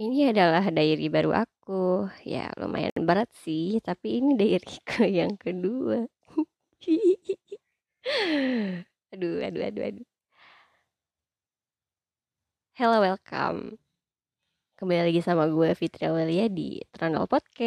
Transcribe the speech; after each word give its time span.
Ini 0.00 0.32
adalah 0.32 0.64
diary 0.72 1.12
baru 1.12 1.44
aku. 1.44 2.08
Ya, 2.24 2.48
lumayan 2.56 3.04
berat 3.04 3.28
sih, 3.44 3.84
tapi 3.84 4.16
ini 4.16 4.32
diaryku 4.32 5.04
yang 5.20 5.36
kedua. 5.36 6.08
aduh, 9.12 9.44
aduh, 9.44 9.62
aduh, 9.68 9.82
aduh. 9.84 10.06
Hello, 12.80 13.04
welcome. 13.04 13.76
Kembali 14.80 15.12
lagi 15.12 15.20
sama 15.20 15.52
gue 15.52 15.76
Fitri 15.76 16.08
Aurelia 16.08 16.48
di 16.48 16.80
Trandol 16.96 17.28
Podcast. 17.28 17.60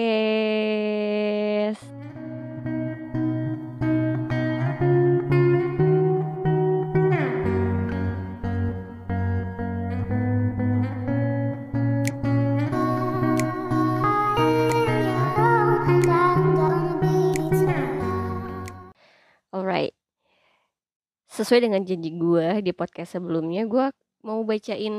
Sesuai 21.44 21.68
dengan 21.68 21.84
janji 21.84 22.16
gue 22.16 22.64
di 22.64 22.72
podcast 22.72 23.20
sebelumnya, 23.20 23.68
gue 23.68 23.92
mau 24.24 24.48
bacain 24.48 24.96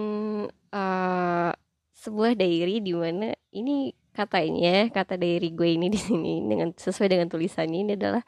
uh, 0.76 1.50
sebuah 1.96 2.36
diary 2.36 2.84
di 2.84 2.92
mana 2.92 3.32
ini 3.48 3.96
katanya 4.12 4.92
kata 4.92 5.16
diary 5.16 5.56
gue 5.56 5.72
ini 5.72 5.88
di 5.88 5.96
sini 5.96 6.44
dengan 6.44 6.76
sesuai 6.76 7.08
dengan 7.08 7.32
tulisannya 7.32 7.88
ini 7.88 7.92
adalah 7.96 8.20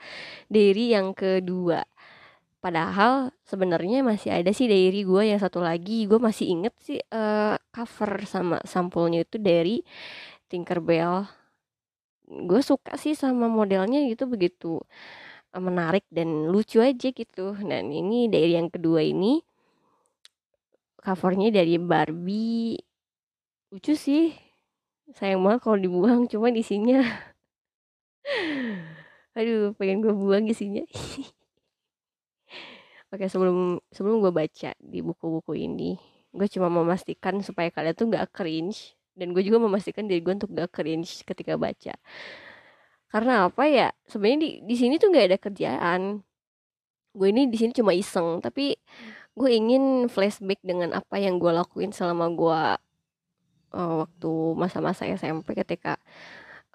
diary 0.49 0.97
yang 0.97 1.13
kedua. 1.13 1.85
Padahal 2.65 3.37
sebenarnya 3.45 4.01
masih 4.01 4.33
ada 4.33 4.49
sih 4.49 4.65
diary 4.65 5.05
gue 5.05 5.37
yang 5.37 5.37
satu 5.37 5.61
lagi. 5.61 6.09
Gue 6.09 6.17
masih 6.17 6.57
inget 6.57 6.73
sih 6.81 6.97
uh, 7.13 7.61
cover 7.69 8.25
sama 8.25 8.65
sampulnya 8.65 9.29
itu 9.29 9.37
dari 9.37 9.85
Tinkerbell. 10.49 11.29
Gue 12.49 12.65
suka 12.65 12.97
sih 12.97 13.13
sama 13.13 13.45
modelnya 13.45 14.09
gitu 14.09 14.25
begitu 14.25 14.81
menarik 15.55 16.05
dan 16.11 16.51
lucu 16.51 16.83
aja 16.83 17.09
gitu. 17.13 17.55
Dan 17.63 17.93
ini 17.95 18.27
dari 18.27 18.59
yang 18.59 18.69
kedua 18.69 19.05
ini 19.05 19.41
covernya 21.01 21.55
dari 21.55 21.79
Barbie. 21.79 22.77
Lucu 23.71 23.95
sih. 23.95 24.35
Sayang 25.15 25.43
banget 25.47 25.61
kalau 25.63 25.79
dibuang 25.79 26.27
cuma 26.27 26.51
isinya. 26.51 26.99
Aduh 29.39 29.71
pengen 29.79 30.03
gue 30.03 30.11
buang 30.11 30.51
isinya. 30.51 30.83
Oke 33.15 33.31
sebelum 33.31 33.79
sebelum 33.95 34.19
gue 34.19 34.33
baca 34.35 34.75
di 34.83 34.99
buku-buku 34.99 35.55
ini 35.55 35.95
gue 36.37 36.49
cuma 36.53 36.69
memastikan 36.69 37.41
supaya 37.41 37.71
kalian 37.71 37.95
tuh 37.95 38.11
gak 38.11 38.35
cringe. 38.35 38.99
Dan 39.17 39.33
gue 39.33 39.41
juga 39.41 39.57
memastikan 39.57 40.05
diri 40.05 40.21
gue 40.21 40.35
untuk 40.37 40.53
gak 40.53 40.75
cringe 40.75 41.25
ketika 41.25 41.57
baca 41.57 41.97
karena 43.07 43.47
apa 43.47 43.65
ya 43.71 43.89
sebenarnya 44.11 44.39
di 44.43 44.51
di 44.67 44.75
sini 44.75 44.95
tuh 44.99 45.09
nggak 45.15 45.27
ada 45.33 45.39
kerjaan. 45.39 46.03
Gue 47.17 47.33
ini 47.33 47.49
di 47.49 47.57
sini 47.57 47.73
cuma 47.73 47.97
iseng 47.97 48.45
tapi 48.45 48.77
gue 49.37 49.51
ingin 49.53 50.09
flashback 50.11 50.61
dengan 50.65 50.93
apa 50.97 51.17
yang 51.21 51.39
gue 51.41 51.53
lakuin 51.53 51.93
selama 51.95 52.27
gue 52.33 52.61
uh, 53.77 53.95
waktu 54.05 54.33
masa-masa 54.59 55.09
SMP 55.09 55.57
ketika 55.57 55.97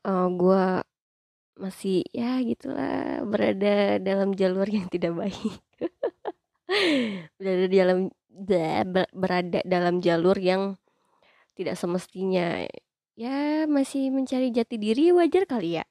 uh, 0.08 0.30
gue 0.32 0.64
masih 1.60 2.02
ya 2.16 2.42
gitulah 2.42 3.22
berada 3.28 4.02
dalam 4.02 4.34
jalur 4.34 4.66
yang 4.66 4.88
tidak 4.90 5.14
baik. 5.14 5.54
Berada 7.36 7.68
dalam 7.68 8.00
berada 9.12 9.60
dalam 9.68 10.00
jalur 10.00 10.40
yang 10.40 10.80
tidak 11.60 11.76
semestinya. 11.76 12.64
Ya 13.20 13.68
masih 13.68 14.08
mencari 14.08 14.56
jati 14.56 14.80
diri 14.80 15.12
wajar 15.12 15.44
kali 15.44 15.84
ya 15.84 15.86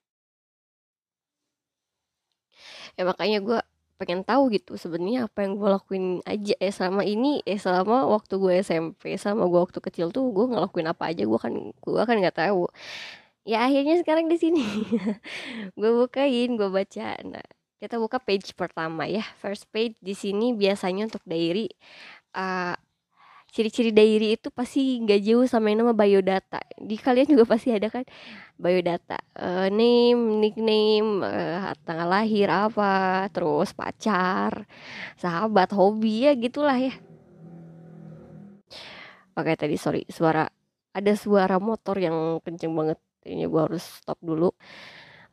ya 2.99 3.03
makanya 3.06 3.39
gue 3.43 3.59
pengen 4.01 4.25
tahu 4.25 4.49
gitu 4.56 4.81
sebenarnya 4.81 5.28
apa 5.28 5.45
yang 5.45 5.61
gue 5.61 5.69
lakuin 5.69 6.05
aja. 6.25 6.56
Eh 6.56 6.73
selama 6.73 7.05
ini 7.05 7.45
eh 7.45 7.61
selama 7.61 8.09
waktu 8.09 8.41
gue 8.41 8.53
SMP 8.65 9.21
sama 9.21 9.45
gue 9.45 9.61
waktu 9.61 9.77
kecil 9.84 10.09
tuh 10.09 10.33
gue 10.33 10.49
ngelakuin 10.49 10.89
apa 10.89 11.12
aja 11.12 11.29
gue 11.29 11.39
kan 11.41 11.53
gue 11.69 12.03
kan 12.09 12.17
nggak 12.17 12.37
tahu. 12.41 12.65
Ya 13.45 13.65
akhirnya 13.69 14.00
sekarang 14.00 14.29
di 14.29 14.37
sini. 14.37 14.65
Gue 15.81 15.91
bukain 15.97 16.61
gue 16.61 16.69
baca. 16.69 17.17
Nah 17.25 17.47
kita 17.81 17.97
buka 17.97 18.21
page 18.21 18.53
pertama 18.53 19.09
ya. 19.09 19.25
First 19.41 19.73
page 19.73 19.97
di 20.05 20.12
sini 20.12 20.53
biasanya 20.53 21.09
untuk 21.09 21.25
diary 21.25 21.73
uh, 22.37 22.77
ciri-ciri 23.50 23.91
diary 23.91 24.38
itu 24.38 24.49
pasti 24.55 25.03
nggak 25.03 25.21
jauh 25.27 25.47
sama 25.47 25.75
yang 25.75 25.83
nama 25.83 25.94
biodata. 25.94 26.62
Di 26.78 26.94
kalian 26.94 27.34
juga 27.34 27.44
pasti 27.50 27.75
ada 27.75 27.91
kan? 27.91 28.06
Biodata 28.55 29.19
uh, 29.37 29.66
name 29.69 30.38
nickname 30.38 31.21
uh, 31.27 31.75
tanggal 31.83 32.09
lahir 32.09 32.47
apa 32.47 33.27
terus 33.34 33.75
pacar 33.75 34.65
sahabat 35.19 35.75
hobi 35.75 36.31
ya 36.31 36.33
gitulah 36.38 36.78
ya. 36.78 36.94
Oke 39.34 39.53
tadi 39.59 39.75
sorry 39.75 40.06
suara 40.06 40.47
ada 40.91 41.12
suara 41.19 41.59
motor 41.59 41.99
yang 41.99 42.38
kenceng 42.43 42.75
banget. 42.75 42.99
Ini 43.27 43.47
gue 43.50 43.61
harus 43.61 43.82
stop 43.82 44.19
dulu. 44.22 44.55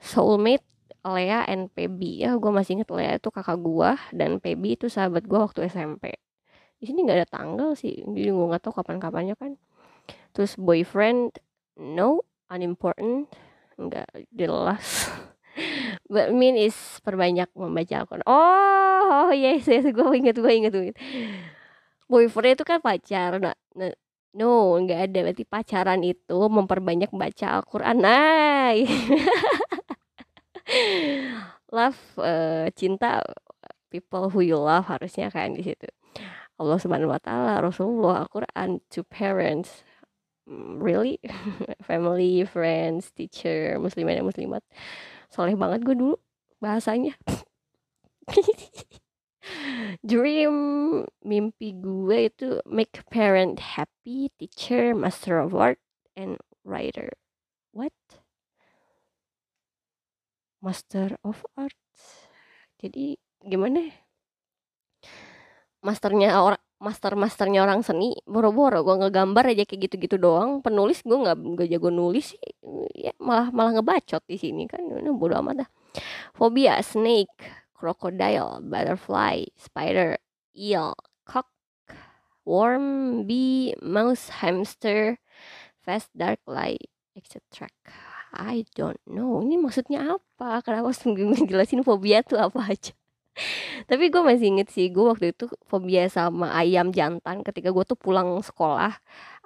soulmate 0.00 0.64
Lea 1.00 1.48
and 1.48 1.72
Pebi 1.72 2.20
ya 2.20 2.36
gue 2.36 2.52
masih 2.52 2.76
inget 2.80 2.90
Lea 2.92 3.16
itu 3.16 3.32
kakak 3.32 3.56
gue 3.60 3.96
dan 4.12 4.40
Pebi 4.40 4.72
itu 4.76 4.88
sahabat 4.92 5.24
gue 5.24 5.38
waktu 5.40 5.64
SMP 5.68 6.20
di 6.80 6.88
sini 6.88 7.04
nggak 7.04 7.18
ada 7.20 7.28
tanggal 7.28 7.76
sih 7.76 8.00
jadi 8.00 8.32
gue 8.32 8.46
nggak 8.48 8.64
tahu 8.64 8.80
kapan 8.80 8.96
kapannya 8.96 9.36
kan. 9.36 9.60
Terus 10.32 10.56
boyfriend 10.56 11.36
no 11.76 12.24
unimportant 12.48 13.28
nggak 13.76 14.08
jelas 14.32 15.12
but 16.10 16.34
mean 16.34 16.58
is 16.58 16.74
perbanyak 17.06 17.46
membaca 17.54 18.02
Al-Quran. 18.02 18.26
Oh 18.26 19.30
oh 19.30 19.32
yes 19.32 19.70
yes 19.70 19.86
gue 19.86 20.10
inget 20.18 20.36
gue 20.36 20.52
inget 20.52 20.74
gue 20.74 20.84
inget 20.90 20.98
boyfriend 22.10 22.58
itu 22.58 22.64
kan 22.66 22.82
pacar 22.82 23.38
nah, 23.38 23.54
nah 23.78 23.94
no 24.34 24.74
nggak 24.82 25.00
ada. 25.10 25.18
Berarti 25.30 25.46
pacaran 25.46 26.02
itu 26.02 26.38
memperbanyak 26.50 27.14
baca 27.14 27.62
Al-Quran. 27.62 27.96
Nah 28.02 28.74
love 31.70 31.98
uh, 32.18 32.66
cinta 32.74 33.22
people 33.90 34.30
who 34.30 34.42
you 34.42 34.58
love 34.58 34.86
harusnya 34.90 35.30
kan 35.30 35.54
di 35.54 35.62
situ. 35.62 35.86
Allah 36.60 36.76
Subhanahu 36.76 37.14
wa 37.14 37.22
taala 37.22 37.62
Rasulullah 37.62 38.26
Al-Quran 38.26 38.82
to 38.90 39.06
parents. 39.06 39.86
Mm, 40.50 40.82
really? 40.82 41.22
Family 41.88 42.42
friends 42.44 43.14
teacher 43.14 43.78
muslimin 43.78 44.18
dan 44.18 44.26
muslimat 44.26 44.66
soleh 45.30 45.56
banget 45.56 45.86
gue 45.86 45.96
dulu 45.96 46.16
bahasanya. 46.58 47.16
Dream 50.04 50.54
mimpi 51.24 51.72
gue 51.80 52.18
itu 52.28 52.60
make 52.68 53.00
parent 53.08 53.78
happy 53.78 54.28
teacher 54.36 54.92
master 54.92 55.40
of 55.40 55.56
art 55.56 55.80
and 56.12 56.36
writer. 56.62 57.16
What? 57.72 57.96
Master 60.60 61.16
of 61.24 61.40
art 61.56 61.78
jadi 62.80 63.20
gimana 63.44 63.92
masternya 65.84 66.32
orang 66.40 66.60
master 66.80 67.12
masternya 67.12 67.60
orang 67.62 67.84
seni 67.84 68.16
boro-boro 68.24 68.80
gue 68.80 68.96
ngegambar 69.06 69.52
aja 69.52 69.68
kayak 69.68 69.80
gitu-gitu 69.86 70.16
doang. 70.16 70.64
Penulis 70.64 71.04
gue 71.04 71.14
nggak 71.14 71.36
nggak 71.36 71.68
jago 71.68 71.92
nulis 71.92 72.32
sih. 72.32 72.42
Ya 72.96 73.12
malah 73.20 73.52
malah 73.52 73.78
ngebacot 73.78 74.24
di 74.24 74.40
sini 74.40 74.64
kan. 74.64 74.80
Ini 74.80 75.12
bodo 75.12 75.36
amat 75.38 75.64
dah. 75.64 75.68
Fobia 76.32 76.80
snake 76.80 77.32
crocodile, 77.76 78.60
butterfly, 78.60 79.44
spider, 79.56 80.20
eel, 80.52 80.92
cock, 81.24 81.48
worm, 82.44 83.24
bee, 83.24 83.72
mouse, 83.80 84.28
hamster, 84.44 85.16
fast 85.80 86.12
dark 86.12 86.40
light 86.44 86.92
etc 87.16 87.68
I 88.30 88.62
don't 88.78 89.00
know. 89.10 89.42
Ini 89.42 89.58
maksudnya 89.58 90.06
apa? 90.06 90.62
Kenapa 90.62 90.94
harus 90.94 91.02
ngejelasin 91.06 91.82
fobia 91.82 92.22
tuh 92.22 92.38
apa 92.38 92.62
aja 92.62 92.94
tapi 93.90 94.04
gue 94.12 94.22
masih 94.22 94.46
inget 94.54 94.68
sih 94.70 94.86
gue 94.94 95.02
waktu 95.02 95.32
itu 95.34 95.50
fobia 95.66 96.06
sama 96.06 96.52
ayam 96.54 96.94
jantan 96.94 97.42
ketika 97.46 97.74
gue 97.74 97.84
tuh 97.86 97.98
pulang 97.98 98.38
sekolah. 98.44 98.92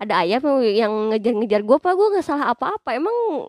Ada 0.01 0.25
ayam 0.27 0.43
yang 0.65 0.93
ngejar-ngejar 1.15 1.63
gue 1.63 1.77
apa 1.79 1.91
gue 1.97 2.07
nggak 2.19 2.27
salah 2.27 2.53
apa-apa. 2.53 2.91
Emang 2.99 3.49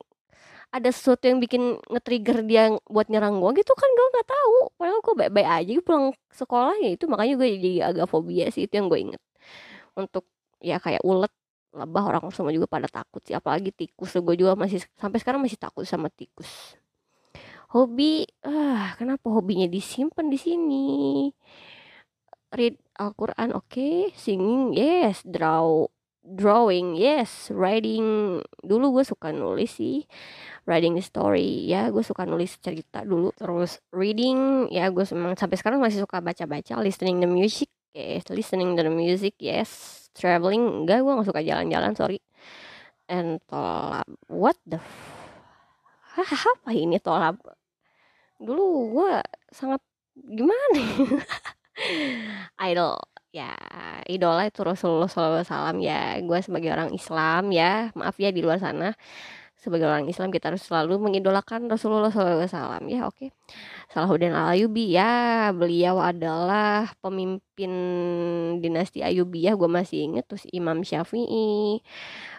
ada 0.71 0.89
sesuatu 0.91 1.23
yang 1.27 1.39
bikin 1.39 1.79
nge-trigger 1.87 2.37
dia 2.43 2.63
buat 2.91 3.07
nyerang 3.11 3.39
gue 3.43 3.61
gitu 3.63 3.73
kan? 3.75 3.89
Gue 3.91 4.07
nggak 4.13 4.27
tahu. 4.29 4.55
Padahal 4.77 4.99
gue 5.03 5.13
baik-baik 5.25 5.49
aja 5.49 5.71
gue 5.79 5.85
pulang 5.85 6.05
sekolah 6.31 6.75
ya 6.83 6.89
itu. 6.95 7.05
Makanya 7.11 7.33
gue 7.39 7.47
jadi 7.59 7.71
agak 7.93 8.07
fobia 8.11 8.45
sih 8.53 8.67
itu 8.69 8.73
yang 8.77 8.87
gue 8.91 8.99
inget. 8.99 9.21
Untuk 9.97 10.27
ya 10.63 10.77
kayak 10.79 11.01
ulet 11.03 11.31
lebah 11.75 12.03
orang 12.07 12.23
semua 12.31 12.55
juga 12.55 12.67
pada 12.71 12.87
takut 12.87 13.21
sih. 13.25 13.35
Apalagi 13.35 13.71
tikus. 13.75 14.15
Gue 14.19 14.35
juga 14.39 14.55
masih 14.55 14.83
sampai 14.99 15.19
sekarang 15.19 15.41
masih 15.43 15.59
takut 15.59 15.83
sama 15.87 16.07
tikus 16.13 16.79
hobi 17.73 18.27
ah 18.45 18.93
kenapa 18.99 19.25
hobinya 19.31 19.65
disimpan 19.65 20.29
di 20.29 20.37
sini? 20.37 20.85
Read 22.55 22.77
Al-Quran 23.01 23.51
oke. 23.51 23.67
Okay. 23.67 23.97
singing 24.15 24.71
yes. 24.75 25.25
Draw 25.25 25.89
drawing 26.25 26.97
yes. 26.97 27.51
Writing 27.53 28.39
dulu 28.63 28.99
gue 28.99 29.05
suka 29.05 29.35
nulis 29.35 29.77
sih. 29.77 30.07
Writing 30.65 30.97
story 31.03 31.67
ya 31.69 31.91
gue 31.91 32.01
suka 32.01 32.23
nulis 32.23 32.55
cerita 32.63 33.03
dulu. 33.03 33.35
Terus 33.35 33.83
reading 33.91 34.71
ya 34.71 34.89
gue 34.89 35.03
memang 35.11 35.35
sampai 35.35 35.57
sekarang 35.59 35.83
masih 35.83 36.05
suka 36.05 36.23
baca-baca. 36.23 36.79
Listening 36.79 37.19
the 37.21 37.29
music 37.29 37.69
yes. 37.91 38.25
Listening 38.31 38.73
the 38.79 38.87
music 38.87 39.35
yes. 39.41 40.01
Traveling 40.15 40.87
enggak 40.87 41.03
gue 41.03 41.11
gak 41.11 41.27
suka 41.27 41.41
jalan-jalan 41.43 41.93
sorry. 41.97 42.23
And 43.05 43.37
tolap 43.45 44.07
what 44.31 44.57
the 44.65 44.81
Hah, 46.15 46.23
apa 46.55 46.71
ini 46.71 46.95
tolap? 47.03 47.43
Dulu 48.39 48.95
gue 48.95 49.13
sangat 49.51 49.83
gimana 50.15 50.79
idol 52.71 52.95
ya 53.35 53.51
idola 54.07 54.47
itu 54.47 54.63
Rasulullah 54.63 55.11
SAW 55.11 55.75
ya. 55.83 56.15
Gue 56.23 56.39
sebagai 56.39 56.71
orang 56.71 56.95
Islam 56.95 57.51
ya 57.51 57.91
maaf 57.99 58.15
ya 58.15 58.31
di 58.31 58.39
luar 58.39 58.63
sana. 58.63 58.95
Sebagai 59.59 59.87
orang 59.89 60.07
Islam 60.07 60.29
kita 60.31 60.53
harus 60.53 60.63
selalu 60.63 60.99
mengidolakan 61.03 61.67
Rasulullah 61.67 62.11
SAW 62.13 62.87
ya 62.87 63.07
oke. 63.11 63.17
Okay. 63.17 63.29
Salahuddin 63.91 64.31
Al 64.31 64.55
Ayyubi 64.55 64.95
ya 64.95 65.51
beliau 65.51 65.99
adalah 65.99 66.95
pemimpin 67.03 67.71
dinasti 68.63 69.03
Ayyubiyah 69.03 69.59
gue 69.59 69.67
masih 69.67 70.07
inget 70.11 70.31
terus 70.31 70.47
Imam 70.55 70.79
Syafi'i 70.79 71.83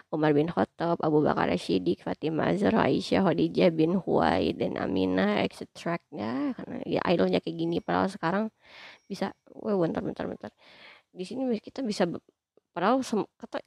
Umar 0.07 0.31
bin 0.31 0.47
Khattab, 0.47 1.03
Abu 1.03 1.19
Bakar 1.19 1.51
Siddiq, 1.59 1.99
Fatimah 1.99 2.55
Zahra, 2.55 2.87
Aisyah, 2.87 3.27
Khadijah 3.27 3.69
bin 3.75 3.99
Huwaid 3.99 4.55
dan 4.55 4.79
Aminah, 4.79 5.43
etc. 5.43 5.99
Ya, 6.15 6.55
karena 6.55 6.79
ya 6.87 7.01
idolnya 7.11 7.43
kayak 7.43 7.57
gini 7.59 7.77
padahal 7.83 8.07
sekarang 8.07 8.43
bisa, 9.11 9.35
wah 9.51 9.75
bentar 9.75 9.99
bentar 9.99 10.23
bentar. 10.23 10.51
Di 11.11 11.27
sini 11.27 11.59
kita 11.59 11.83
bisa 11.83 12.07
padahal 12.77 13.01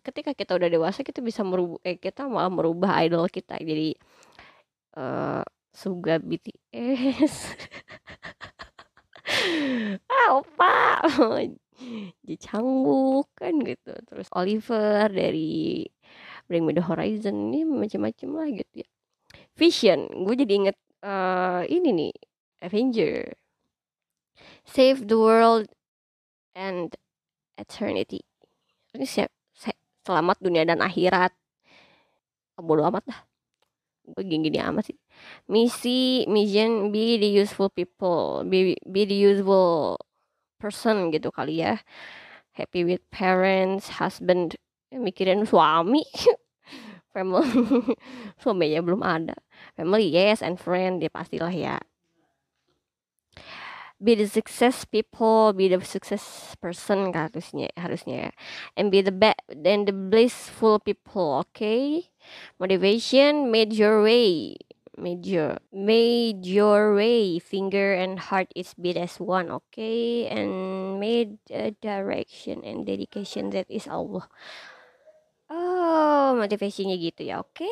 ketika 0.07 0.31
kita 0.39 0.55
udah 0.55 0.71
dewasa 0.71 1.03
kita 1.03 1.19
bisa 1.19 1.43
merubah 1.43 1.83
eh, 1.83 1.99
kita 1.99 2.31
malah 2.31 2.47
merubah 2.47 3.03
idol 3.03 3.27
kita 3.27 3.59
jadi 3.59 3.99
uh, 4.95 5.43
Suga 5.75 6.23
BTS 6.23 7.35
ah 10.15 10.39
opa 10.39 11.03
Changguk 12.45 13.27
kan 13.35 13.59
gitu 13.67 13.99
terus 14.07 14.31
Oliver 14.31 15.11
dari 15.11 15.83
Bring 16.51 16.67
Me 16.67 16.75
The 16.75 16.83
Horizon 16.83 17.55
ini 17.55 17.63
macam-macam 17.63 18.29
lah 18.35 18.49
gitu 18.51 18.83
ya. 18.83 18.89
Vision 19.55 20.11
gue 20.27 20.35
jadi 20.35 20.53
inget 20.59 20.77
uh, 21.07 21.63
ini 21.71 21.95
nih 21.95 22.15
Avenger. 22.67 23.39
Save 24.67 25.07
the 25.07 25.15
World 25.15 25.71
and 26.59 26.91
Eternity. 27.55 28.27
Ini 28.99 29.07
siap 29.07 29.31
selamat 30.03 30.43
dunia 30.43 30.67
dan 30.67 30.83
akhirat. 30.83 31.31
Oh, 32.59 32.67
bodoh 32.67 32.91
amat 32.91 33.07
dah. 33.07 33.21
Gue 34.11 34.27
gini, 34.27 34.51
gini 34.51 34.59
amat 34.59 34.91
sih. 34.91 34.99
Misi 35.47 36.27
mission 36.27 36.91
be 36.91 37.15
the 37.23 37.31
useful 37.31 37.71
people 37.71 38.43
be, 38.43 38.75
be 38.91 39.07
the 39.07 39.15
useful 39.15 40.03
person 40.59 41.15
gitu 41.15 41.31
kali 41.31 41.63
ya. 41.63 41.79
Happy 42.59 42.83
with 42.83 43.07
parents 43.15 44.03
husband 44.03 44.59
mikirin 44.91 45.47
suami 45.47 46.03
family. 47.13 47.47
Suaminya 48.43 48.81
belum 48.83 49.03
ada. 49.03 49.37
Family 49.75 50.11
yes 50.11 50.41
and 50.41 50.57
friend 50.57 51.03
dia 51.03 51.11
pastilah 51.11 51.53
ya. 51.53 51.77
Be 54.01 54.17
the 54.17 54.25
success 54.25 54.89
people 54.89 55.53
be 55.53 55.69
the 55.69 55.77
success 55.85 56.57
person 56.57 57.13
harusnya 57.13 57.69
harusnya 57.77 58.17
ya. 58.17 58.31
and 58.73 58.89
be 58.89 59.05
the 59.05 59.13
best 59.13 59.45
and 59.53 59.85
the 59.85 59.93
blissful 59.93 60.81
people 60.81 61.45
okay? 61.45 62.09
Motivation 62.57 63.53
made 63.53 63.77
your 63.77 64.01
way. 64.01 64.57
Made 64.97 65.29
your 65.29 65.61
made 65.69 66.49
your 66.49 66.97
way. 66.97 67.37
Finger 67.45 67.93
and 67.93 68.33
heart 68.33 68.49
is 68.57 68.73
beat 68.73 68.97
as 68.97 69.21
one 69.21 69.53
okay? 69.53 70.25
And 70.33 70.97
made 70.97 71.37
a 71.53 71.77
direction 71.77 72.65
and 72.65 72.89
dedication 72.89 73.53
that 73.53 73.69
is 73.69 73.85
Allah 73.85 74.33
oh 75.81 76.37
motivasinya 76.37 76.93
gitu 77.01 77.25
ya 77.25 77.41
oke 77.41 77.69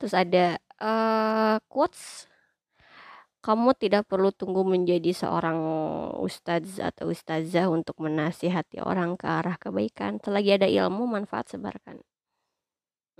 terus 0.00 0.16
ada 0.16 0.56
uh, 0.80 1.60
quotes 1.68 2.24
kamu 3.46 3.78
tidak 3.78 4.10
perlu 4.10 4.34
tunggu 4.34 4.66
menjadi 4.66 5.14
seorang 5.14 5.54
ustadz 6.18 6.82
atau 6.82 7.14
ustazah 7.14 7.70
untuk 7.70 7.94
menasihati 8.02 8.82
orang 8.82 9.14
ke 9.14 9.22
arah 9.22 9.54
kebaikan. 9.54 10.18
Selagi 10.18 10.58
ada 10.58 10.66
ilmu, 10.66 11.06
manfaat 11.06 11.54
sebarkan. 11.54 12.02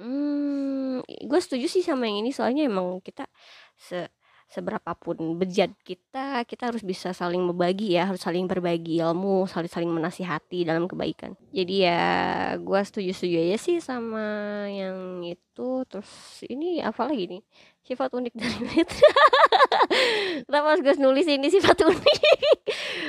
Hmm, 0.02 1.00
gue 1.06 1.40
setuju 1.40 1.70
sih 1.70 1.86
sama 1.86 2.10
yang 2.10 2.26
ini 2.26 2.34
soalnya 2.34 2.66
emang 2.66 2.98
kita 3.06 3.30
se 3.78 4.10
seberapapun 4.46 5.19
bejat 5.37 5.75
kita, 5.82 6.46
kita 6.46 6.70
harus 6.70 6.87
bisa 6.87 7.10
saling 7.10 7.43
membagi 7.43 7.98
ya, 7.98 8.06
harus 8.06 8.22
saling 8.22 8.46
berbagi 8.46 9.02
ilmu, 9.02 9.50
saling 9.50 9.70
saling 9.70 9.90
menasihati 9.90 10.62
dalam 10.62 10.87
kebaikan. 10.87 11.34
Jadi 11.50 11.82
ya 11.82 12.04
gue 12.54 12.81
setuju-setuju 12.81 13.37
aja 13.43 13.58
sih 13.58 13.76
sama 13.82 14.26
yang 14.70 15.26
itu. 15.26 15.82
Terus 15.91 16.10
ini 16.46 16.79
apa 16.79 17.10
lagi 17.10 17.26
nih? 17.36 17.43
Sifat 17.82 18.15
unik 18.15 18.34
dari 18.38 18.58
Matt. 18.70 18.91
Kenapa 20.46 20.67
harus 20.74 20.82
gue 20.82 20.94
nulis 21.03 21.26
ini 21.26 21.46
sifat 21.50 21.82
unik? 21.82 22.20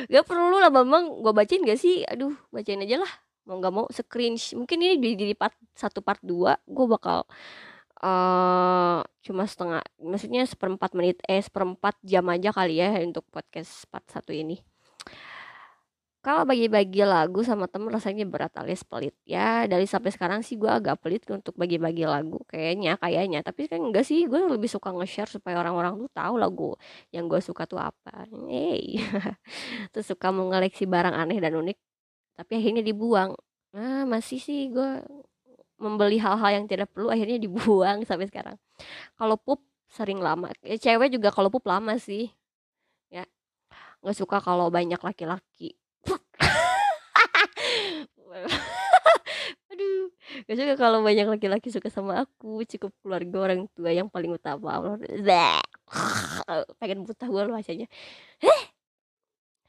gak 0.08 0.26
perlu 0.26 0.58
lah 0.58 0.74
Bambang, 0.74 1.22
gue 1.22 1.34
bacain 1.34 1.62
gak 1.62 1.80
sih? 1.80 2.02
Aduh, 2.10 2.34
bacain 2.50 2.82
aja 2.82 2.98
lah. 3.02 3.12
Mau 3.46 3.62
gak 3.62 3.74
mau 3.74 3.86
screen 3.94 4.36
mungkin 4.58 4.78
ini 4.84 4.96
di, 5.00 5.10
di 5.16 5.36
part 5.38 5.56
satu 5.72 6.04
part 6.04 6.20
dua 6.20 6.60
gue 6.66 6.86
bakal 6.90 7.24
uh, 8.02 9.02
cuma 9.26 9.44
setengah 9.46 9.82
maksudnya 10.02 10.44
seperempat 10.48 10.92
menit 10.98 11.18
eh 11.26 11.42
seperempat 11.42 11.98
jam 12.06 12.26
aja 12.32 12.50
kali 12.56 12.80
ya 12.82 12.98
untuk 13.04 13.26
podcast 13.30 13.86
part 13.90 14.06
satu 14.10 14.32
ini. 14.34 14.62
Kalau 16.28 16.44
bagi-bagi 16.44 17.08
lagu 17.08 17.40
sama 17.40 17.72
temen 17.72 17.88
rasanya 17.88 18.28
berat 18.28 18.52
alias 18.60 18.84
pelit. 18.84 19.16
Ya 19.24 19.64
dari 19.64 19.88
sampai 19.88 20.12
sekarang 20.12 20.44
sih 20.44 20.60
gue 20.60 20.68
agak 20.68 21.00
pelit 21.00 21.24
untuk 21.32 21.56
bagi-bagi 21.56 22.04
lagu 22.04 22.44
kayaknya 22.52 23.00
kayaknya. 23.00 23.40
Tapi 23.48 23.72
kan 23.72 23.80
enggak 23.80 24.04
sih 24.04 24.28
gue 24.28 24.36
lebih 24.36 24.68
suka 24.68 24.92
nge-share 24.92 25.32
supaya 25.32 25.56
orang-orang 25.64 25.96
tuh 26.04 26.12
tahu 26.12 26.36
lagu 26.36 26.76
yang 27.16 27.32
gue 27.32 27.40
suka 27.40 27.64
tuh 27.64 27.80
apa. 27.80 28.28
Hey. 28.52 29.00
Terus 29.96 30.06
suka 30.12 30.28
mengoleksi 30.36 30.84
barang 30.84 31.16
aneh 31.16 31.40
dan 31.40 31.56
unik 31.56 31.78
tapi 32.36 32.52
akhirnya 32.60 32.84
dibuang. 32.84 33.32
Nah 33.72 34.04
masih 34.04 34.40
sih 34.44 34.68
gue 34.68 34.90
membeli 35.78 36.18
hal-hal 36.22 36.62
yang 36.62 36.66
tidak 36.70 36.90
perlu 36.94 37.10
akhirnya 37.14 37.38
dibuang 37.42 38.04
sampai 38.06 38.28
sekarang. 38.30 38.58
Kalau 39.18 39.38
pup 39.38 39.62
sering 39.88 40.20
lama. 40.20 40.52
Ya, 40.66 40.76
cewek 40.78 41.14
juga 41.14 41.32
kalau 41.32 41.50
pup 41.54 41.64
lama 41.66 41.96
sih. 41.98 42.30
Ya 43.10 43.26
nggak 44.04 44.18
suka 44.18 44.38
kalau 44.44 44.70
banyak 44.70 45.00
laki-laki. 45.00 45.78
Aduh 49.74 50.10
gak 50.46 50.58
suka 50.58 50.74
kalau 50.78 51.02
banyak 51.02 51.26
laki-laki 51.26 51.72
suka 51.74 51.90
sama 51.90 52.26
aku. 52.28 52.62
Cukup 52.66 52.92
keluarga 53.02 53.38
orang 53.50 53.66
tua 53.74 53.90
yang 53.94 54.10
paling 54.12 54.34
utama. 54.36 54.98
Pengen 56.78 57.08
buta 57.08 57.26
gue 57.26 57.42
loh 57.48 57.54
bacanya 57.56 57.88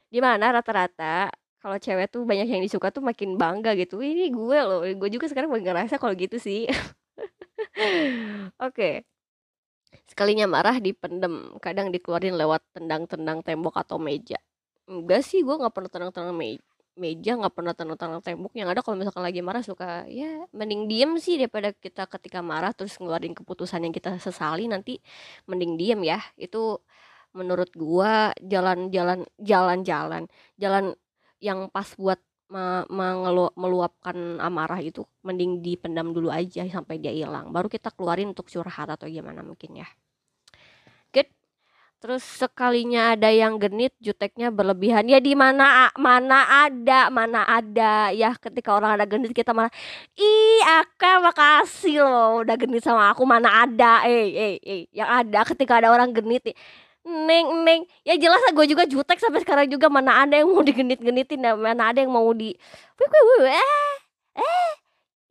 di 0.09 0.19
mana 0.19 0.49
rata-rata 0.49 1.29
kalau 1.59 1.75
cewek 1.75 2.07
tuh 2.07 2.23
banyak 2.23 2.47
yang 2.47 2.63
disuka 2.63 2.87
tuh 2.87 3.03
makin 3.03 3.35
bangga 3.35 3.75
gitu. 3.75 3.99
Ini 3.99 4.31
gue 4.31 4.59
loh. 4.63 4.81
Gue 4.95 5.09
juga 5.11 5.27
sekarang 5.27 5.51
ngerasa 5.51 5.99
kalau 5.99 6.15
gitu 6.15 6.39
sih. 6.39 6.67
Oke. 8.59 8.59
Okay. 8.59 8.95
sekalinya 10.09 10.45
marah 10.45 10.77
dipendem. 10.79 11.57
Kadang 11.59 11.89
dikeluarin 11.93 12.37
lewat 12.37 12.61
tendang-tendang 12.77 13.43
tembok 13.43 13.75
atau 13.81 13.97
meja. 13.99 14.37
Enggak 14.89 15.21
sih 15.25 15.41
gue 15.45 15.55
nggak 15.55 15.73
pernah 15.73 15.91
tendang-tendang 15.91 16.33
me 16.33 16.57
meja 16.99 17.31
nggak 17.39 17.53
pernah 17.55 17.73
tentang 17.73 18.19
tembok. 18.21 18.51
Yang 18.53 18.69
ada 18.75 18.81
kalau 18.83 18.95
misalkan 18.99 19.23
lagi 19.23 19.39
marah 19.39 19.63
suka 19.63 20.03
ya 20.11 20.45
mending 20.51 20.91
diem 20.91 21.11
sih 21.17 21.39
daripada 21.39 21.71
kita 21.71 22.05
ketika 22.11 22.43
marah 22.43 22.75
terus 22.75 22.99
ngeluarin 22.99 23.31
keputusan 23.33 23.87
yang 23.87 23.93
kita 23.95 24.19
sesali 24.19 24.67
nanti 24.67 24.99
mending 25.47 25.79
diem 25.79 26.01
ya. 26.03 26.19
Itu 26.35 26.83
menurut 27.31 27.71
gua 27.77 28.35
jalan-jalan 28.43 29.25
jalan-jalan 29.39 30.27
jalan 30.59 30.85
yang 31.39 31.71
pas 31.71 31.87
buat 31.95 32.19
me 32.49 32.81
mengelu 32.89 33.53
meluapkan 33.53 34.41
amarah 34.41 34.81
itu 34.81 35.05
mending 35.21 35.61
dipendam 35.61 36.09
dulu 36.09 36.33
aja 36.33 36.65
sampai 36.65 36.97
dia 36.97 37.13
hilang. 37.13 37.53
Baru 37.53 37.69
kita 37.69 37.93
keluarin 37.93 38.33
untuk 38.33 38.49
curhat 38.49 38.89
atau 38.89 39.05
gimana 39.05 39.45
mungkin 39.45 39.85
ya. 39.85 39.87
Good. 41.13 41.29
Terus 42.01 42.23
sekalinya 42.25 43.13
ada 43.13 43.29
yang 43.29 43.61
genit, 43.61 43.93
juteknya 44.01 44.49
berlebihan. 44.49 45.05
Ya 45.05 45.21
di 45.21 45.37
mana 45.37 45.93
mana 45.93 46.65
ada, 46.65 47.13
mana 47.13 47.45
ada. 47.45 48.09
Ya 48.15 48.33
ketika 48.33 48.73
orang 48.73 48.97
ada 48.97 49.05
genit 49.05 49.29
kita 49.35 49.53
malah 49.53 49.69
ih 50.17 50.61
Aka 50.65 51.21
makasih 51.21 52.01
loh 52.01 52.41
udah 52.41 52.55
genit 52.57 52.81
sama 52.81 53.13
aku. 53.13 53.29
Mana 53.29 53.61
ada. 53.67 54.09
Eh 54.09 54.25
eh 54.33 54.55
eh 54.65 54.81
yang 54.89 55.09
ada. 55.11 55.45
Ketika 55.45 55.77
ada 55.85 55.93
orang 55.93 56.09
genit 56.17 56.49
Neng 57.09 57.65
neng. 57.65 57.81
Ya 58.05 58.13
jelas 58.21 58.37
gue 58.53 58.65
juga 58.69 58.85
jutek 58.85 59.17
sampai 59.17 59.41
sekarang 59.41 59.65
juga. 59.65 59.89
Mana 59.89 60.23
ada 60.23 60.37
yang 60.37 60.53
mau 60.53 60.61
digenit-genitin 60.61 61.41
dan 61.41 61.57
mana 61.57 61.89
ada 61.89 62.05
yang 62.05 62.13
mau 62.13 62.29
di 62.37 62.53
eh 62.53 63.73
eh. 64.37 64.69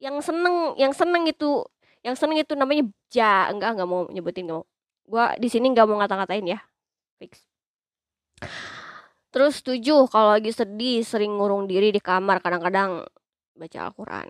Yang 0.03 0.27
seneng 0.27 0.75
yang 0.75 0.91
seneng 0.91 1.31
itu 1.31 1.63
yang 2.03 2.19
seneng 2.19 2.43
itu 2.43 2.59
namanya 2.59 2.83
ja. 3.15 3.47
Enggak 3.55 3.79
enggak 3.79 3.89
mau 3.89 4.11
nyebutin 4.11 4.51
enggak 4.51 4.59
mau. 4.63 4.67
Gua 5.09 5.25
di 5.39 5.47
sini 5.47 5.71
nggak 5.71 5.87
mau 5.87 6.03
ngata-ngatain 6.03 6.47
ya. 6.51 6.59
Fix. 7.23 7.47
Terus 9.31 9.63
tujuh 9.63 10.11
kalau 10.11 10.35
lagi 10.35 10.51
sedih 10.51 11.07
sering 11.07 11.39
ngurung 11.39 11.71
diri 11.71 11.95
di 11.95 12.03
kamar. 12.03 12.43
Kadang-kadang 12.43 13.07
baca 13.55 13.79
Al-Quran. 13.87 14.29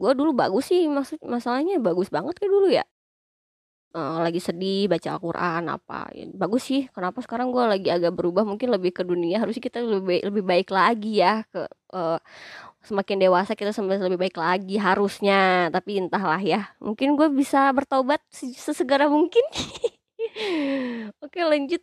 Gue 0.00 0.12
dulu 0.16 0.32
bagus 0.32 0.72
sih 0.72 0.88
maksud 0.88 1.20
masalahnya 1.28 1.76
bagus 1.76 2.08
banget 2.08 2.40
kayak 2.40 2.52
dulu 2.52 2.68
ya 2.72 2.84
uh, 3.94 4.18
lagi 4.22 4.38
sedih 4.38 4.86
baca 4.86 5.08
Al-Quran 5.16 5.62
apa. 5.70 6.10
Ya, 6.14 6.24
bagus 6.34 6.66
sih. 6.66 6.86
Kenapa 6.94 7.18
sekarang 7.24 7.50
gue 7.50 7.64
lagi 7.64 7.88
agak 7.90 8.14
berubah? 8.14 8.46
Mungkin 8.46 8.70
lebih 8.70 8.94
ke 8.94 9.02
dunia. 9.02 9.42
Harusnya 9.42 9.62
kita 9.62 9.82
lebih 9.82 10.04
baik, 10.06 10.22
lebih 10.30 10.44
baik 10.46 10.68
lagi 10.70 11.12
ya 11.22 11.42
ke 11.50 11.66
uh, 11.94 12.18
semakin 12.80 13.16
dewasa 13.20 13.52
kita 13.58 13.74
semakin 13.74 14.06
lebih 14.06 14.30
baik 14.30 14.36
lagi 14.38 14.76
harusnya. 14.78 15.68
Tapi 15.74 16.06
entahlah 16.06 16.40
ya. 16.42 16.70
Mungkin 16.78 17.18
gue 17.18 17.28
bisa 17.34 17.70
bertobat 17.74 18.22
sesegera 18.30 19.10
mungkin. 19.10 19.42
Oke 21.24 21.42
lanjut 21.42 21.82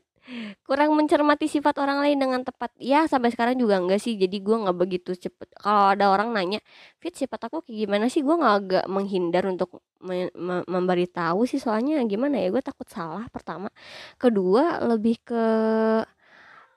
kurang 0.68 0.92
mencermati 1.00 1.48
sifat 1.48 1.76
orang 1.80 2.04
lain 2.04 2.18
dengan 2.20 2.42
tepat. 2.44 2.72
Ya 2.80 3.08
sampai 3.08 3.32
sekarang 3.32 3.56
juga 3.56 3.80
enggak 3.80 4.04
sih. 4.04 4.20
Jadi 4.20 4.38
gue 4.44 4.56
nggak 4.56 4.78
begitu 4.78 5.12
cepet. 5.16 5.48
Kalau 5.56 5.96
ada 5.96 6.12
orang 6.12 6.36
nanya 6.36 6.60
fit 7.00 7.16
sifat 7.16 7.48
aku 7.48 7.64
kayak 7.64 7.88
gimana 7.88 8.06
sih? 8.12 8.22
Gue 8.26 8.36
nggak 8.36 8.56
agak 8.64 8.86
menghindar 8.92 9.44
untuk 9.48 9.82
me 10.04 10.30
me 10.38 10.62
memberitahu 10.70 11.50
sih 11.50 11.58
soalnya 11.58 11.98
gimana 12.06 12.38
ya 12.38 12.54
gue 12.54 12.62
takut 12.62 12.88
salah 12.92 13.26
pertama. 13.32 13.72
Kedua 14.20 14.84
lebih 14.84 15.16
ke 15.24 15.44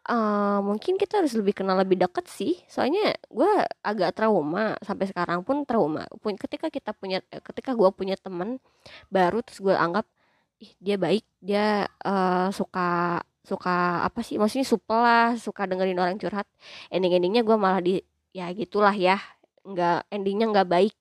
uh, 0.09 0.59
mungkin 0.65 0.97
kita 0.97 1.21
harus 1.23 1.35
lebih 1.37 1.55
kenal 1.59 1.77
lebih 1.81 1.99
dekat 2.01 2.27
sih. 2.31 2.59
Soalnya 2.71 3.15
gue 3.29 3.51
agak 3.85 4.15
trauma 4.17 4.79
sampai 4.85 5.07
sekarang 5.11 5.43
pun 5.47 5.67
trauma. 5.69 6.07
Pun 6.23 6.35
ketika 6.39 6.69
kita 6.73 6.95
punya 6.97 7.21
ketika 7.31 7.75
gue 7.77 7.91
punya 7.95 8.17
teman 8.19 8.59
baru 9.13 9.43
terus 9.45 9.61
gue 9.63 9.75
anggap 9.75 10.07
ih 10.61 10.73
dia 10.77 10.97
baik 11.01 11.25
dia 11.41 11.89
uh, 12.05 12.53
suka 12.53 13.21
suka 13.41 14.05
apa 14.05 14.21
sih 14.21 14.37
maksudnya 14.37 14.69
supel 14.69 15.01
lah 15.01 15.33
suka 15.41 15.65
dengerin 15.65 15.97
orang 15.97 16.17
curhat 16.21 16.45
ending 16.93 17.17
endingnya 17.17 17.43
gue 17.43 17.57
malah 17.57 17.81
di 17.81 18.05
ya 18.37 18.53
gitulah 18.53 18.93
ya 18.93 19.17
nggak 19.65 20.13
endingnya 20.13 20.47
nggak 20.53 20.69
baik 20.69 20.95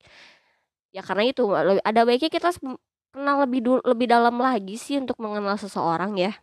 ya 0.96 1.02
karena 1.06 1.24
itu 1.30 1.44
ada 1.84 2.02
baiknya 2.08 2.32
kita 2.32 2.50
kenal 3.14 3.38
lebih 3.44 3.60
dulu 3.62 3.80
lebih 3.86 4.08
dalam 4.10 4.40
lagi 4.40 4.80
sih 4.80 4.98
untuk 4.98 5.20
mengenal 5.22 5.60
seseorang 5.60 6.16
ya 6.18 6.34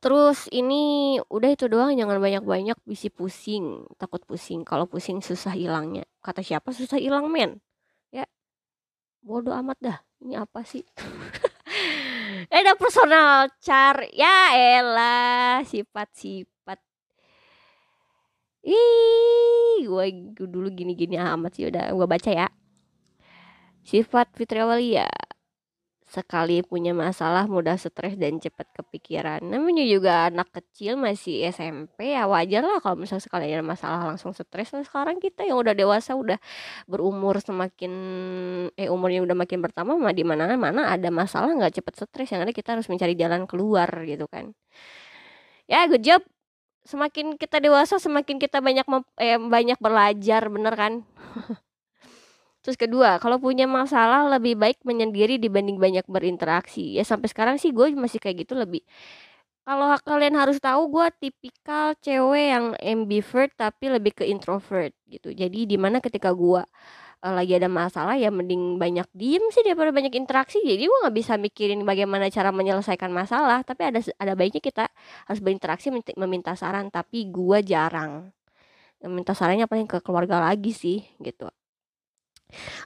Terus 0.00 0.48
ini 0.48 1.20
udah 1.28 1.52
itu 1.52 1.68
doang 1.68 1.92
jangan 1.92 2.16
banyak-banyak 2.24 2.78
bisi 2.88 3.12
pusing, 3.12 3.84
takut 4.00 4.24
pusing. 4.24 4.64
Kalau 4.64 4.88
pusing 4.88 5.20
susah 5.20 5.52
hilangnya. 5.52 6.08
Kata 6.24 6.40
siapa 6.40 6.72
susah 6.72 6.96
hilang 6.96 7.28
men? 7.28 7.60
Ya 8.08 8.24
bodoh 9.20 9.52
amat 9.60 9.76
dah. 9.84 9.98
Ini 10.24 10.40
apa 10.40 10.64
sih? 10.64 10.88
ada 12.50 12.74
personal 12.74 13.48
char. 13.62 14.10
Ya 14.10 14.52
elah 14.58 15.62
sifat-sifat. 15.64 16.78
Ih, 18.66 19.86
gue 19.86 20.06
dulu 20.36 20.68
gini-gini 20.68 21.16
amat 21.16 21.56
sih 21.56 21.70
udah 21.70 21.94
gue 21.94 22.06
baca 22.10 22.30
ya. 22.30 22.48
Sifat 23.80 24.28
Fitri 24.36 24.60
ya 24.92 25.08
sekali 26.10 26.58
punya 26.66 26.90
masalah 26.90 27.46
mudah 27.46 27.78
stres 27.78 28.18
dan 28.18 28.42
cepat 28.42 28.66
kepikiran. 28.74 29.46
Namanya 29.46 29.86
juga 29.86 30.26
anak 30.26 30.50
kecil 30.50 30.98
masih 30.98 31.46
SMP 31.54 32.18
ya 32.18 32.26
wajar 32.26 32.66
lah 32.66 32.82
kalau 32.82 32.98
misalnya 32.98 33.22
sekali 33.22 33.46
ada 33.46 33.62
masalah 33.62 34.10
langsung 34.10 34.34
stres. 34.34 34.74
Nah, 34.74 34.82
sekarang 34.82 35.22
kita 35.22 35.46
yang 35.46 35.62
udah 35.62 35.70
dewasa 35.70 36.18
udah 36.18 36.34
berumur 36.90 37.38
semakin 37.38 37.92
eh 38.74 38.90
umurnya 38.90 39.22
udah 39.22 39.38
makin 39.38 39.62
bertambah 39.62 39.94
mah 39.94 40.10
di 40.10 40.26
mana 40.26 40.50
mana 40.58 40.90
ada 40.90 41.14
masalah 41.14 41.54
nggak 41.54 41.78
cepet 41.78 41.94
stres 42.02 42.28
yang 42.34 42.42
ada 42.42 42.50
kita 42.50 42.74
harus 42.74 42.90
mencari 42.90 43.14
jalan 43.14 43.46
keluar 43.46 43.86
gitu 44.02 44.26
kan. 44.26 44.50
Ya 45.70 45.86
good 45.86 46.02
job. 46.02 46.26
Semakin 46.82 47.38
kita 47.38 47.62
dewasa 47.62 48.02
semakin 48.02 48.42
kita 48.42 48.58
banyak 48.58 48.86
eh, 49.22 49.38
banyak 49.38 49.78
belajar 49.78 50.42
bener 50.50 50.74
kan. 50.74 50.92
Terus 52.60 52.76
kedua, 52.76 53.16
kalau 53.22 53.40
punya 53.40 53.64
masalah 53.64 54.28
lebih 54.36 54.54
baik 54.60 54.84
menyendiri 54.84 55.40
dibanding 55.40 55.80
banyak 55.80 56.04
berinteraksi. 56.04 56.92
Ya 56.92 57.04
sampai 57.08 57.32
sekarang 57.32 57.56
sih 57.56 57.72
gue 57.72 57.96
masih 57.96 58.20
kayak 58.20 58.44
gitu 58.44 58.52
lebih. 58.52 58.84
Kalau 59.64 59.92
kalian 60.02 60.34
harus 60.40 60.58
tahu 60.60 60.90
gue 60.92 61.06
tipikal 61.20 61.94
cewek 62.04 62.46
yang 62.52 62.66
ambivert 62.80 63.52
tapi 63.56 63.92
lebih 63.92 64.12
ke 64.18 64.24
introvert 64.28 64.92
gitu. 65.08 65.32
Jadi 65.32 65.68
di 65.68 65.76
mana 65.80 66.00
ketika 66.04 66.32
gue 66.34 66.60
uh, 67.24 67.32
lagi 67.38 67.52
ada 67.56 67.68
masalah 67.70 68.16
ya 68.16 68.28
mending 68.32 68.76
banyak 68.80 69.08
diem 69.16 69.44
sih 69.54 69.62
daripada 69.64 69.92
banyak 69.94 70.12
interaksi. 70.16 70.60
Jadi 70.64 70.84
gue 70.84 70.98
nggak 71.06 71.16
bisa 71.16 71.34
mikirin 71.40 71.80
bagaimana 71.88 72.28
cara 72.32 72.50
menyelesaikan 72.52 73.12
masalah. 73.12 73.62
Tapi 73.64 73.82
ada 73.88 74.00
ada 74.20 74.32
baiknya 74.36 74.60
kita 74.64 74.84
harus 75.28 75.40
berinteraksi 75.40 75.88
meminta 76.18 76.52
saran. 76.58 76.92
Tapi 76.92 77.28
gue 77.32 77.58
jarang 77.64 78.32
minta 79.08 79.32
sarannya 79.32 79.64
paling 79.64 79.88
ke 79.88 80.04
keluarga 80.04 80.44
lagi 80.44 80.76
sih 80.76 81.00
gitu 81.24 81.48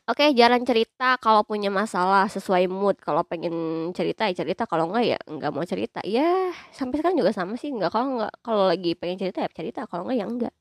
Oke, 0.08 0.32
jalan 0.36 0.62
cerita 0.62 1.16
kalau 1.20 1.42
punya 1.44 1.68
masalah 1.72 2.28
sesuai 2.28 2.68
mood. 2.68 2.96
Kalau 3.00 3.24
pengen 3.24 3.90
cerita 3.96 4.28
ya 4.28 4.34
cerita, 4.36 4.68
kalau 4.68 4.90
enggak 4.92 5.04
ya 5.16 5.18
enggak 5.28 5.50
mau 5.52 5.64
cerita. 5.64 6.00
Ya, 6.04 6.52
sampai 6.72 7.00
sekarang 7.00 7.16
juga 7.20 7.32
sama 7.32 7.56
sih, 7.56 7.72
enggak 7.72 7.92
kalau 7.92 8.20
enggak 8.20 8.32
kalau 8.44 8.64
lagi 8.68 8.92
pengen 8.98 9.16
cerita 9.20 9.44
ya 9.44 9.50
cerita, 9.52 9.80
kalau 9.88 10.04
enggak 10.08 10.18
ya 10.20 10.26
enggak. 10.28 10.54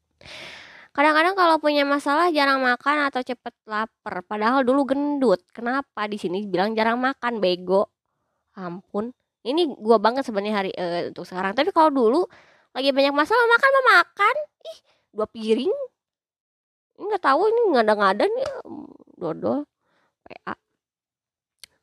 Kadang-kadang 0.94 1.34
kalau 1.34 1.58
punya 1.58 1.84
masalah 1.90 2.30
jarang 2.30 2.62
makan 2.62 3.10
atau 3.10 3.26
cepet 3.26 3.56
lapar, 3.66 4.22
padahal 4.30 4.62
dulu 4.62 4.86
gendut. 4.86 5.42
Kenapa 5.50 6.06
di 6.06 6.22
sini 6.22 6.46
bilang 6.46 6.78
jarang 6.78 7.02
makan, 7.02 7.42
bego? 7.42 7.90
Ampun. 8.54 9.10
Ini 9.44 9.74
gua 9.82 9.98
banget 9.98 10.24
sebenarnya 10.24 10.56
hari 10.56 10.72
uh, 10.78 11.10
untuk 11.10 11.26
sekarang. 11.26 11.58
Tapi 11.58 11.74
kalau 11.74 11.90
dulu 11.90 12.22
lagi 12.78 12.94
banyak 12.94 13.14
masalah 13.14 13.46
makan 13.50 13.70
mah 13.74 13.86
makan. 14.00 14.36
Ih, 14.70 14.80
dua 15.18 15.26
piring 15.28 15.74
nggak 16.98 17.22
tahu 17.22 17.42
ini 17.50 17.62
nggak 17.74 17.84
ada 17.86 17.94
nggak 17.98 18.12
ada 18.18 18.26
nih 18.30 18.48
dodol 19.18 19.60
PA 20.24 20.54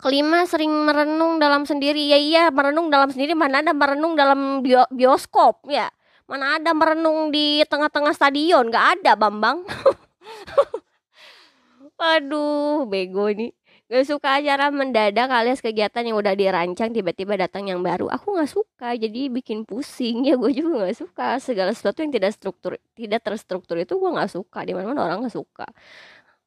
kelima 0.01 0.49
sering 0.49 0.73
merenung 0.89 1.37
dalam 1.37 1.69
sendiri. 1.69 2.09
Ya 2.09 2.17
iya 2.17 2.45
merenung 2.49 2.89
dalam 2.89 3.13
sendiri. 3.13 3.37
Mana 3.37 3.61
ada 3.61 3.77
merenung 3.77 4.17
dalam 4.17 4.65
bio 4.65 4.89
bioskop 4.89 5.69
ya? 5.69 5.93
Mana 6.25 6.57
ada 6.57 6.73
merenung 6.73 7.29
di 7.29 7.61
tengah-tengah 7.69 8.17
stadion? 8.17 8.73
Nggak 8.73 8.87
ada 8.99 9.13
bambang. 9.15 9.63
Waduh, 12.01 12.89
bego 12.89 13.29
ini. 13.29 13.53
Gak 13.91 14.07
suka 14.07 14.39
acara 14.39 14.71
mendadak 14.71 15.27
alias 15.35 15.59
kegiatan 15.59 16.07
yang 16.07 16.15
udah 16.15 16.39
dirancang 16.39 16.95
tiba-tiba 16.95 17.35
datang 17.35 17.67
yang 17.67 17.83
baru. 17.83 18.07
Aku 18.07 18.39
gak 18.39 18.47
suka, 18.47 18.95
jadi 18.95 19.27
bikin 19.27 19.67
pusing. 19.67 20.23
Ya 20.31 20.39
gue 20.39 20.55
juga 20.55 20.87
gak 20.87 20.95
suka. 20.95 21.43
Segala 21.43 21.75
sesuatu 21.75 21.99
yang 22.07 22.15
tidak 22.15 22.31
struktur, 22.39 22.79
tidak 22.95 23.27
terstruktur 23.27 23.83
itu 23.83 23.99
gue 23.99 24.11
gak 24.15 24.31
suka. 24.31 24.63
Di 24.63 24.79
mana-mana 24.79 25.03
orang 25.11 25.27
gak 25.27 25.35
suka. 25.35 25.67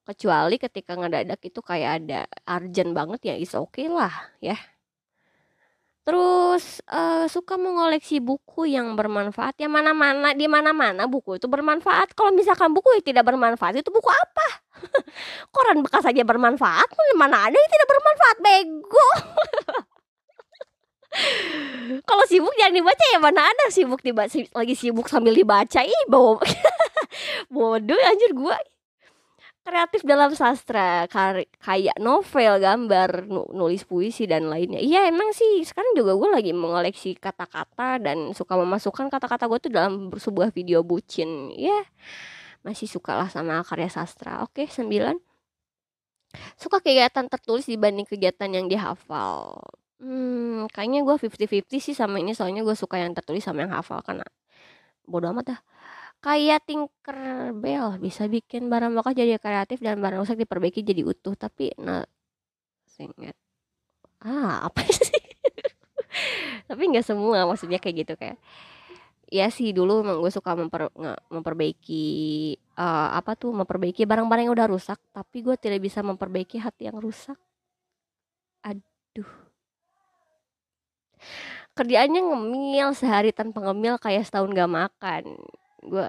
Kecuali 0.08 0.56
ketika 0.56 0.96
ngedadak 0.96 1.44
itu 1.44 1.60
kayak 1.60 1.92
ada 2.00 2.22
urgent 2.48 2.92
banget 2.96 3.20
ya 3.28 3.36
is 3.36 3.52
oke 3.60 3.76
okay 3.76 3.92
lah 3.92 4.16
ya. 4.40 4.56
Terus 6.04 6.84
uh, 6.92 7.32
suka 7.32 7.56
mengoleksi 7.56 8.20
buku 8.20 8.68
yang 8.68 9.00
bermanfaat. 9.00 9.56
Ya 9.56 9.72
mana-mana 9.72 10.36
di 10.36 10.52
mana-mana 10.52 11.08
buku 11.08 11.40
itu 11.40 11.48
bermanfaat. 11.48 12.12
Kalau 12.12 12.36
misalkan 12.36 12.76
buku 12.76 12.92
yang 13.00 13.04
tidak 13.08 13.24
bermanfaat 13.24 13.80
itu 13.80 13.88
buku 13.88 14.12
apa? 14.12 14.48
Koran 15.56 15.80
bekas 15.80 16.04
saja 16.04 16.28
bermanfaat. 16.28 16.92
Mana 17.16 17.48
ada 17.48 17.56
yang 17.56 17.72
tidak 17.72 17.88
bermanfaat? 17.88 18.38
Bego. 18.44 19.10
kalau 22.10 22.26
sibuk 22.26 22.54
jangan 22.58 22.74
dibaca 22.74 23.06
ya 23.14 23.20
mana 23.22 23.42
ada 23.46 23.70
sibuk 23.70 24.02
dibaca 24.02 24.34
lagi 24.34 24.74
sibuk 24.74 25.06
sambil 25.06 25.38
dibaca 25.38 25.86
ih 25.86 26.04
bawa 26.10 26.42
bodoh 27.54 28.00
anjir 28.02 28.34
gua 28.34 28.58
kreatif 29.64 30.04
dalam 30.04 30.36
sastra 30.36 31.08
kayak 31.64 31.96
novel 31.98 32.60
gambar 32.60 33.32
nulis 33.56 33.88
puisi 33.88 34.28
dan 34.28 34.52
lainnya. 34.52 34.84
Iya 34.84 35.08
emang 35.08 35.32
sih. 35.32 35.64
Sekarang 35.64 35.96
juga 35.96 36.14
gue 36.20 36.30
lagi 36.30 36.52
mengoleksi 36.52 37.16
kata-kata 37.16 38.04
dan 38.04 38.36
suka 38.36 38.60
memasukkan 38.60 39.08
kata-kata 39.08 39.48
gue 39.48 39.60
tuh 39.64 39.72
dalam 39.72 40.12
sebuah 40.12 40.52
video 40.52 40.84
bucin. 40.84 41.50
Ya 41.56 41.88
masih 42.64 42.92
suka 42.92 43.16
lah 43.16 43.32
sama 43.32 43.64
karya 43.64 43.88
sastra. 43.88 44.44
Oke 44.44 44.68
sembilan. 44.68 45.16
Suka 46.60 46.84
kegiatan 46.84 47.26
tertulis 47.32 47.64
dibanding 47.64 48.06
kegiatan 48.06 48.52
yang 48.52 48.68
dihafal. 48.68 49.64
Hmm 50.04 50.68
kayaknya 50.76 51.08
gue 51.08 51.16
fifty 51.16 51.48
fifty 51.48 51.80
sih 51.80 51.96
sama 51.96 52.20
ini 52.20 52.36
soalnya 52.36 52.68
gue 52.68 52.76
suka 52.76 53.00
yang 53.00 53.16
tertulis 53.16 53.40
sama 53.48 53.64
yang 53.64 53.72
hafal 53.72 54.04
karena 54.04 54.28
bodoh 55.08 55.32
amat 55.32 55.56
dah 55.56 55.60
kayak 56.24 56.64
Tinkerbell 56.64 58.00
bisa 58.00 58.32
bikin 58.32 58.72
barang 58.72 58.96
bekas 58.96 59.14
jadi 59.14 59.36
kreatif 59.36 59.84
dan 59.84 60.00
barang 60.00 60.24
rusak 60.24 60.40
diperbaiki 60.40 60.80
jadi 60.80 61.04
utuh 61.04 61.36
tapi 61.36 61.76
nah 61.76 62.08
singkat 62.88 63.36
ah 64.24 64.64
apa 64.68 64.82
sih? 64.88 65.20
Tapi 66.64 66.82
nggak 66.96 67.06
semua 67.06 67.44
maksudnya 67.44 67.78
kayak 67.78 67.96
gitu 68.08 68.14
kayak. 68.16 68.40
Ya 69.34 69.50
sih 69.50 69.74
dulu 69.74 70.06
emang 70.06 70.22
gue 70.22 70.30
suka 70.30 70.54
memper, 70.54 70.94
memperbaiki 71.34 72.06
uh, 72.78 73.18
apa 73.18 73.34
tuh 73.34 73.50
memperbaiki 73.50 74.06
barang-barang 74.06 74.46
yang 74.46 74.54
udah 74.54 74.70
rusak 74.70 75.02
tapi 75.10 75.42
gue 75.42 75.58
tidak 75.58 75.82
bisa 75.82 76.06
memperbaiki 76.06 76.62
hati 76.62 76.86
yang 76.88 77.02
rusak. 77.02 77.36
Aduh. 78.62 79.32
Kerjaannya 81.74 82.22
ngemil 82.22 82.94
sehari 82.94 83.34
tanpa 83.34 83.66
ngemil 83.66 83.98
kayak 83.98 84.30
setahun 84.30 84.54
gak 84.54 84.70
makan 84.70 85.24
gue 85.86 86.08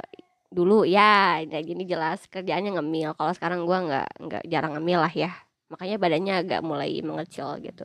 dulu 0.54 0.86
ya 0.86 1.42
kayak 1.42 1.66
gini 1.66 1.82
jelas 1.84 2.24
kerjaannya 2.30 2.78
ngemil. 2.78 3.18
Kalau 3.18 3.32
sekarang 3.34 3.66
gue 3.66 3.78
nggak 3.90 4.08
nggak 4.22 4.42
jarang 4.46 4.72
ngemil 4.78 5.00
lah 5.02 5.14
ya. 5.14 5.30
Makanya 5.72 5.96
badannya 5.98 6.34
agak 6.46 6.60
mulai 6.62 7.02
mengecil 7.02 7.58
gitu. 7.62 7.84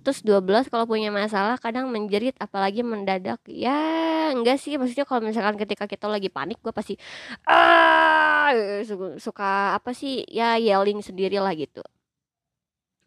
Terus 0.00 0.24
12 0.24 0.72
kalau 0.72 0.88
punya 0.88 1.12
masalah 1.12 1.60
kadang 1.60 1.92
menjerit 1.92 2.36
apalagi 2.40 2.80
mendadak. 2.80 3.40
Ya 3.48 3.76
enggak 4.32 4.60
sih. 4.60 4.76
Maksudnya 4.80 5.04
kalau 5.08 5.24
misalkan 5.24 5.56
ketika 5.60 5.84
kita 5.88 6.08
lagi 6.08 6.28
panik 6.32 6.60
gue 6.60 6.72
pasti 6.72 6.96
ah! 7.48 8.52
Suka 9.20 9.76
apa 9.76 9.92
sih? 9.92 10.24
Ya 10.28 10.56
yelling 10.60 11.00
sendiri 11.04 11.38
lah 11.40 11.52
gitu 11.56 11.84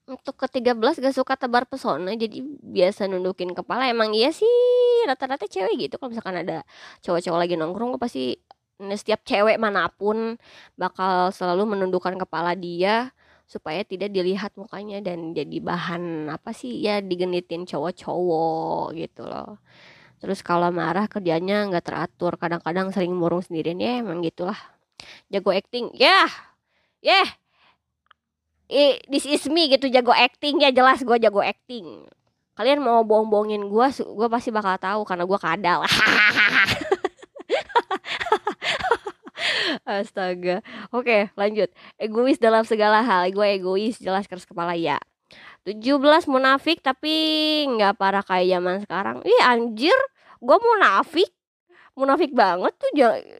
untuk 0.03 0.35
ke-13 0.35 0.99
gak 0.99 1.15
suka 1.15 1.33
tebar 1.39 1.63
pesona 1.63 2.11
jadi 2.15 2.43
biasa 2.59 3.07
nundukin 3.07 3.55
kepala. 3.55 3.87
Emang 3.87 4.11
iya 4.11 4.29
sih 4.35 4.47
rata-rata 5.07 5.47
cewek 5.47 5.87
gitu. 5.87 5.95
Kalau 5.99 6.11
misalkan 6.11 6.43
ada 6.43 6.67
cowok-cowok 7.03 7.39
lagi 7.39 7.55
nongkrong 7.55 7.95
gue 7.95 8.01
pasti 8.01 8.25
setiap 8.83 9.23
cewek 9.23 9.55
mana 9.61 9.87
pun 9.87 10.35
bakal 10.75 11.31
selalu 11.31 11.77
menundukkan 11.77 12.19
kepala 12.19 12.51
dia 12.57 13.15
supaya 13.47 13.83
tidak 13.85 14.11
dilihat 14.11 14.55
mukanya 14.55 14.99
dan 15.03 15.31
jadi 15.35 15.59
bahan 15.61 16.31
apa 16.31 16.51
sih 16.55 16.79
ya 16.83 16.99
digenitin 17.03 17.63
cowok-cowok 17.63 18.95
gitu 18.97 19.23
loh. 19.23 19.59
Terus 20.19 20.39
kalau 20.39 20.71
marah 20.71 21.07
kerjanya 21.11 21.67
nggak 21.67 21.83
teratur 21.83 22.35
kadang-kadang 22.39 22.91
sering 22.95 23.11
murung 23.15 23.43
sendirian. 23.43 23.79
Ya 23.79 23.99
emang 23.99 24.23
gitulah. 24.23 24.57
Jago 25.31 25.51
acting. 25.51 25.91
Ya 25.95 26.07
yeah! 26.07 26.29
ya 27.03 27.11
yeah! 27.23 27.42
Eh, 28.69 28.99
this 29.09 29.25
is 29.27 29.43
me 29.51 29.67
gitu 29.71 29.87
jago 29.91 30.11
acting. 30.13 30.61
Ya 30.61 30.71
jelas 30.71 31.03
gue 31.03 31.17
jago 31.19 31.41
acting. 31.43 32.07
Kalian 32.53 32.85
mau 32.85 33.01
bohong-bohongin 33.01 33.65
gue 33.65 33.87
gue 33.97 34.27
pasti 34.29 34.53
bakal 34.53 34.77
tahu 34.77 35.01
karena 35.09 35.25
gue 35.25 35.39
kadal. 35.41 35.81
Astaga. 39.89 40.61
Oke 40.93 41.33
lanjut. 41.33 41.69
Egois 41.97 42.37
dalam 42.37 42.63
segala 42.63 43.01
hal. 43.01 43.31
Gue 43.33 43.57
egois 43.57 43.97
jelas 43.97 44.29
keras 44.29 44.45
kepala 44.45 44.77
ya. 44.77 45.01
17 45.65 46.27
munafik 46.27 46.83
tapi 46.83 47.15
nggak 47.73 47.97
parah 47.97 48.21
kayak 48.21 48.59
zaman 48.59 48.77
sekarang. 48.85 49.17
Ih 49.25 49.41
anjir. 49.43 49.95
Gue 50.37 50.57
munafik. 50.61 51.31
Munafik 51.97 52.33
banget 52.33 52.73
tuh 52.77 52.89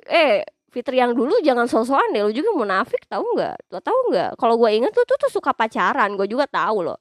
eh 0.09 0.45
Fitri 0.73 0.97
yang 0.97 1.13
dulu 1.13 1.37
jangan 1.45 1.69
sosokan 1.69 2.09
deh 2.17 2.25
lu 2.25 2.33
juga 2.33 2.49
munafik 2.57 3.05
tahu 3.05 3.21
nggak? 3.37 3.69
Lo 3.69 3.77
tahu 3.77 3.99
nggak? 4.09 4.41
Kalau 4.41 4.57
gue 4.57 4.69
inget 4.73 4.89
tuh, 4.89 5.05
tuh 5.05 5.21
tuh 5.21 5.29
suka 5.29 5.53
pacaran 5.53 6.17
gue 6.17 6.25
juga 6.25 6.49
tahu 6.49 6.89
loh. 6.89 6.97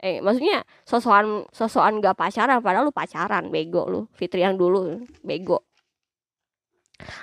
Eh 0.00 0.24
maksudnya 0.24 0.64
sosokan 0.88 1.44
sosokan 1.52 2.00
gak 2.00 2.16
pacaran 2.16 2.64
padahal 2.64 2.88
lu 2.88 2.94
pacaran 2.96 3.52
bego 3.52 3.84
lu. 3.92 4.00
Fitri 4.16 4.40
yang 4.40 4.56
dulu 4.56 5.04
bego. 5.20 5.68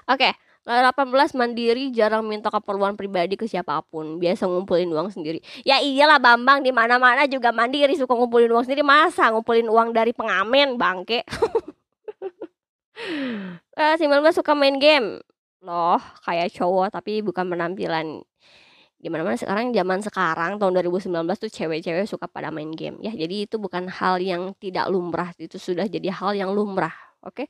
Oke 0.06 0.30
okay. 0.30 0.34
18 0.68 1.34
mandiri 1.34 1.96
jarang 1.96 2.28
minta 2.28 2.52
keperluan 2.52 2.94
pribadi 2.94 3.34
ke 3.34 3.50
siapa 3.50 3.82
pun. 3.88 4.22
Biasa 4.22 4.46
ngumpulin 4.46 4.92
uang 4.94 5.10
sendiri. 5.10 5.42
Ya 5.66 5.82
iyalah 5.82 6.22
Bambang 6.22 6.62
di 6.62 6.70
mana 6.70 7.02
mana 7.02 7.26
juga 7.26 7.50
mandiri 7.50 7.98
suka 7.98 8.14
ngumpulin 8.14 8.52
uang 8.54 8.70
sendiri. 8.70 8.86
Masa 8.86 9.34
ngumpulin 9.34 9.66
uang 9.66 9.96
dari 9.96 10.12
pengamen 10.14 10.78
bangke? 10.78 11.24
Uh, 13.74 13.96
si 14.00 14.06
Melba 14.06 14.36
suka 14.36 14.54
main 14.54 14.76
game 14.78 15.24
loh 15.64 16.02
kayak 16.26 16.54
cowok 16.54 16.94
tapi 17.00 17.22
bukan 17.26 17.48
penampilan. 17.50 18.22
Gimana 18.98 19.22
mana 19.22 19.38
sekarang 19.38 19.70
zaman 19.78 20.00
sekarang 20.02 20.52
tahun 20.58 20.74
2019 20.82 21.14
tuh 21.38 21.52
cewek-cewek 21.54 22.10
suka 22.10 22.26
pada 22.26 22.50
main 22.50 22.74
game. 22.74 22.98
Ya 23.06 23.14
jadi 23.14 23.46
itu 23.46 23.62
bukan 23.62 23.86
hal 23.90 24.18
yang 24.18 24.58
tidak 24.58 24.90
lumrah 24.90 25.30
itu 25.38 25.62
sudah 25.62 25.86
jadi 25.86 26.10
hal 26.10 26.34
yang 26.34 26.50
lumrah 26.50 26.94
oke? 27.22 27.46
okay? 27.46 27.48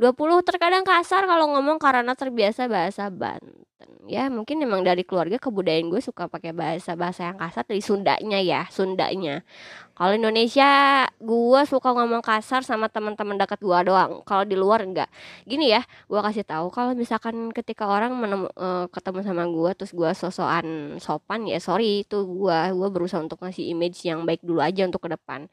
20 0.00 0.42
terkadang 0.44 0.84
kasar 0.84 1.24
kalau 1.24 1.54
ngomong 1.56 1.78
karena 1.80 2.12
terbiasa 2.12 2.68
bahasa 2.68 3.08
Banten 3.08 3.71
ya 4.10 4.26
mungkin 4.32 4.58
memang 4.62 4.82
dari 4.82 5.02
keluarga 5.06 5.38
kebudayaan 5.38 5.88
gue 5.92 6.00
suka 6.02 6.26
pakai 6.26 6.50
bahasa 6.54 6.94
bahasa 6.98 7.30
yang 7.30 7.38
kasar 7.38 7.64
dari 7.66 7.82
Sundanya 7.84 8.38
ya 8.42 8.66
Sundanya. 8.70 9.44
Kalau 9.92 10.16
Indonesia 10.16 11.04
gue 11.20 11.60
suka 11.68 11.92
ngomong 11.92 12.24
kasar 12.24 12.64
sama 12.64 12.88
teman-teman 12.88 13.36
dekat 13.36 13.60
gue 13.60 13.78
doang. 13.86 14.24
Kalau 14.24 14.42
di 14.48 14.56
luar 14.56 14.82
enggak. 14.82 15.06
Gini 15.44 15.70
ya 15.70 15.84
gue 16.08 16.20
kasih 16.20 16.42
tahu 16.48 16.72
kalau 16.72 16.96
misalkan 16.96 17.52
ketika 17.52 17.84
orang 17.86 18.16
menemu, 18.16 18.48
uh, 18.56 18.88
ketemu 18.88 19.20
sama 19.22 19.44
gue 19.46 19.70
terus 19.78 19.92
gue 19.92 20.10
sosokan 20.16 20.98
sopan 20.98 21.46
ya 21.46 21.60
sorry 21.62 22.02
itu 22.08 22.24
gue 22.24 22.58
gue 22.72 22.88
berusaha 22.88 23.20
untuk 23.20 23.38
ngasih 23.44 23.68
image 23.74 24.02
yang 24.08 24.24
baik 24.24 24.40
dulu 24.42 24.58
aja 24.64 24.88
untuk 24.88 25.04
ke 25.06 25.14
depan. 25.14 25.46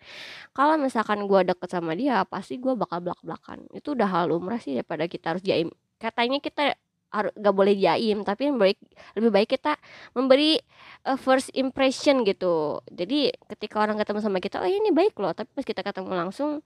Kalau 0.55 0.79
misalkan 0.79 1.27
gue 1.29 1.41
deket 1.45 1.69
sama 1.69 1.93
dia 1.93 2.23
pasti 2.25 2.57
gue 2.57 2.73
bakal 2.73 3.03
belak 3.03 3.19
belakan 3.21 3.67
itu 3.75 3.93
udah 3.93 4.07
hal 4.07 4.31
lumrah 4.31 4.57
sih 4.57 4.77
daripada 4.79 5.05
kita 5.05 5.35
harus 5.35 5.43
jaim 5.45 5.69
katanya 5.99 6.39
kita 6.39 6.79
harus 7.09 7.33
gak 7.33 7.55
boleh 7.55 7.73
jaim 7.73 8.21
tapi 8.21 8.53
lebih 8.53 8.61
baik 8.61 8.79
lebih 9.17 9.31
baik 9.33 9.49
kita 9.57 9.73
memberi 10.13 10.61
uh, 11.09 11.17
first 11.17 11.49
impression 11.57 12.21
gitu 12.21 12.81
jadi 12.89 13.33
ketika 13.49 13.81
orang 13.81 13.97
ketemu 13.97 14.19
sama 14.21 14.37
kita 14.37 14.61
oh 14.61 14.69
ini 14.69 14.93
baik 14.93 15.17
loh 15.17 15.33
tapi 15.33 15.49
pas 15.49 15.65
kita 15.65 15.81
ketemu 15.81 16.13
langsung 16.13 16.61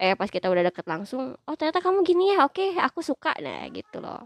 eh 0.00 0.16
pas 0.16 0.32
kita 0.32 0.48
udah 0.48 0.64
deket 0.72 0.88
langsung 0.88 1.36
oh 1.36 1.54
ternyata 1.56 1.84
kamu 1.84 2.00
gini 2.04 2.32
ya 2.32 2.48
oke 2.48 2.80
aku 2.80 3.04
suka 3.04 3.36
nah 3.44 3.68
gitu 3.68 4.00
loh 4.00 4.24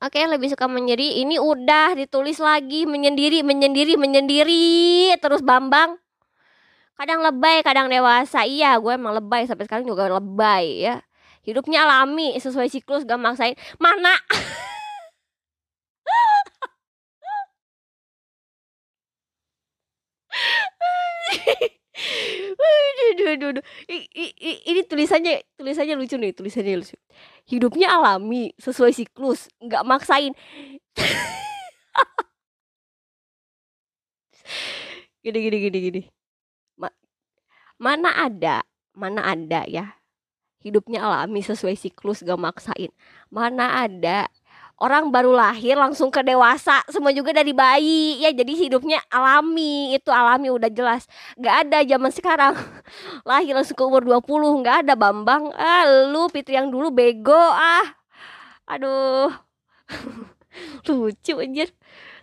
Oke, 0.00 0.16
lebih 0.16 0.48
suka 0.48 0.64
menyendiri. 0.64 1.20
Ini 1.20 1.36
udah 1.36 1.92
ditulis 1.92 2.40
lagi 2.40 2.88
menyendiri, 2.88 3.44
menyendiri, 3.44 4.00
menyendiri. 4.00 5.12
Terus 5.20 5.44
Bambang. 5.44 6.00
Kadang 6.96 7.20
lebay, 7.20 7.60
kadang 7.60 7.92
dewasa. 7.92 8.48
Iya, 8.48 8.80
gue 8.80 8.96
emang 8.96 9.12
lebay 9.12 9.44
sampai 9.44 9.68
sekarang 9.68 9.84
juga 9.84 10.08
lebay 10.08 10.88
ya 10.88 11.04
hidupnya 11.50 11.82
alami 11.82 12.38
sesuai 12.38 12.70
siklus 12.70 13.02
gak 13.02 13.18
maksain 13.18 13.58
mana 13.82 14.14
Ini 24.70 24.86
tulisannya 24.86 25.42
tulisannya 25.58 25.94
lucu 25.98 26.16
nih, 26.16 26.32
tulisannya 26.32 26.80
lucu. 26.80 26.96
Hidupnya 27.50 27.90
alami, 27.92 28.54
sesuai 28.56 28.94
siklus, 28.94 29.50
nggak 29.60 29.82
maksain. 29.84 30.32
gini 35.22 35.38
gini 35.44 35.56
gini 35.68 35.78
gini. 35.90 36.02
Ma 36.80 36.88
mana 37.76 38.10
ada, 38.24 38.62
mana 38.96 39.20
ada 39.34 39.66
ya 39.68 39.99
hidupnya 40.60 41.04
alami 41.04 41.40
sesuai 41.40 41.76
siklus 41.76 42.24
gak 42.24 42.40
maksain. 42.40 42.92
Mana 43.32 43.84
ada 43.84 44.28
orang 44.80 45.12
baru 45.12 45.36
lahir 45.36 45.76
langsung 45.76 46.08
ke 46.08 46.24
dewasa 46.24 46.80
semua 46.88 47.12
juga 47.12 47.36
dari 47.36 47.52
bayi. 47.52 48.20
Ya 48.24 48.32
jadi 48.32 48.52
hidupnya 48.56 49.00
alami 49.12 49.96
itu 49.96 50.08
alami 50.12 50.48
udah 50.52 50.70
jelas. 50.72 51.04
Gak 51.36 51.68
ada 51.68 51.84
zaman 51.84 52.12
sekarang. 52.12 52.54
Lahir 53.28 53.56
langsung 53.56 53.76
ke 53.76 53.84
umur 53.84 54.04
20 54.04 54.64
gak 54.64 54.76
ada 54.88 54.94
Bambang. 54.96 55.52
Ah 55.56 55.84
lu 56.08 56.28
Fitri 56.32 56.56
yang 56.56 56.72
dulu 56.72 56.92
bego 56.92 57.36
ah. 57.36 57.96
Aduh. 58.68 59.32
Lucu 60.88 61.34
anjir 61.38 61.70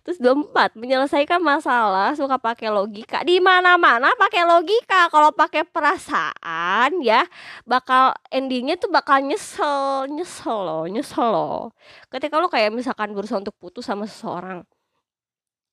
terus 0.07 0.23
dua 0.23 0.39
empat 0.39 0.79
menyelesaikan 0.79 1.43
masalah 1.43 2.15
suka 2.15 2.39
pakai 2.39 2.71
logika. 2.71 3.27
Di 3.27 3.43
mana 3.43 3.75
mana 3.75 4.07
pakai 4.15 4.47
logika. 4.47 5.11
Kalau 5.11 5.35
pakai 5.35 5.67
perasaan 5.67 7.03
ya 7.03 7.27
bakal 7.67 8.15
endingnya 8.31 8.79
tuh 8.79 8.87
bakal 8.87 9.19
nyesel 9.19 10.07
nyesel 10.07 10.63
loh 10.63 10.87
nyesel 10.87 11.27
loh. 11.27 11.75
Ketika 12.07 12.39
lo 12.39 12.47
kayak 12.47 12.71
misalkan 12.71 13.11
berusaha 13.11 13.43
untuk 13.43 13.59
putus 13.59 13.83
sama 13.83 14.07
seseorang. 14.07 14.63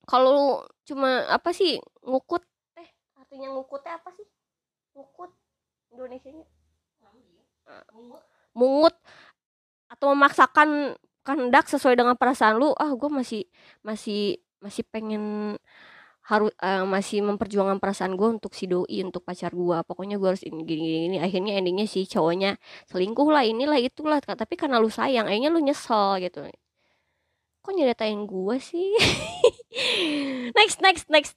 Kalau 0.03 0.66
cuma 0.83 1.31
apa 1.31 1.55
sih 1.55 1.79
ngukut 2.03 2.42
eh 2.75 2.90
artinya 3.14 3.55
ngukutnya 3.55 4.03
apa 4.03 4.11
sih? 4.18 4.27
Ngukut 4.99 5.31
Indonesia 5.94 6.35
nya 6.35 6.42
mungut. 8.51 8.99
Atau 9.87 10.11
memaksakan 10.11 10.99
kehendak 11.25 11.67
sesuai 11.67 11.97
dengan 11.97 12.15
perasaan 12.15 12.61
lu 12.61 12.77
ah 12.77 12.93
gue 12.93 13.11
masih 13.11 13.49
masih 13.81 14.39
masih 14.61 14.85
pengen 14.93 15.57
harus 16.25 16.53
uh, 16.65 16.89
masih 16.89 17.21
memperjuangkan 17.21 17.77
perasaan 17.77 18.17
gue 18.17 18.29
untuk 18.41 18.57
si 18.57 18.65
doi 18.65 19.05
untuk 19.05 19.21
pacar 19.29 19.53
gue 19.53 19.77
pokoknya 19.85 20.17
gue 20.17 20.29
harus 20.29 20.41
ini 20.41 20.65
gini, 20.65 20.81
gini, 20.81 20.99
gini. 21.09 21.17
Akhirnya 21.21 21.61
endingnya 21.61 21.85
si 21.85 22.09
cowoknya 22.09 22.57
selingkuh 22.89 23.29
lah 23.29 23.45
inilah 23.45 23.77
itulah 23.77 24.21
tapi 24.25 24.57
karena 24.57 24.81
lu 24.81 24.89
sayang 24.89 25.29
akhirnya 25.29 25.53
lu 25.53 25.61
nyesel 25.61 26.21
gitu. 26.25 26.49
Kok 27.65 27.73
nyeritain 27.77 28.25
gue 28.25 28.57
sih? 28.61 28.93
Next 30.57 30.79
next 30.81 31.11
next. 31.11 31.37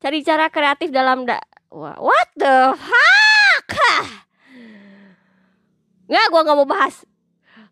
Cari 0.00 0.22
cara 0.22 0.48
kreatif 0.48 0.94
dalam 0.94 1.28
da 1.28 1.42
what 1.74 2.30
the 2.38 2.72
fuck? 2.78 3.68
Nggak 6.08 6.26
gue 6.30 6.40
nggak 6.40 6.56
mau 6.56 6.68
bahas 6.68 7.09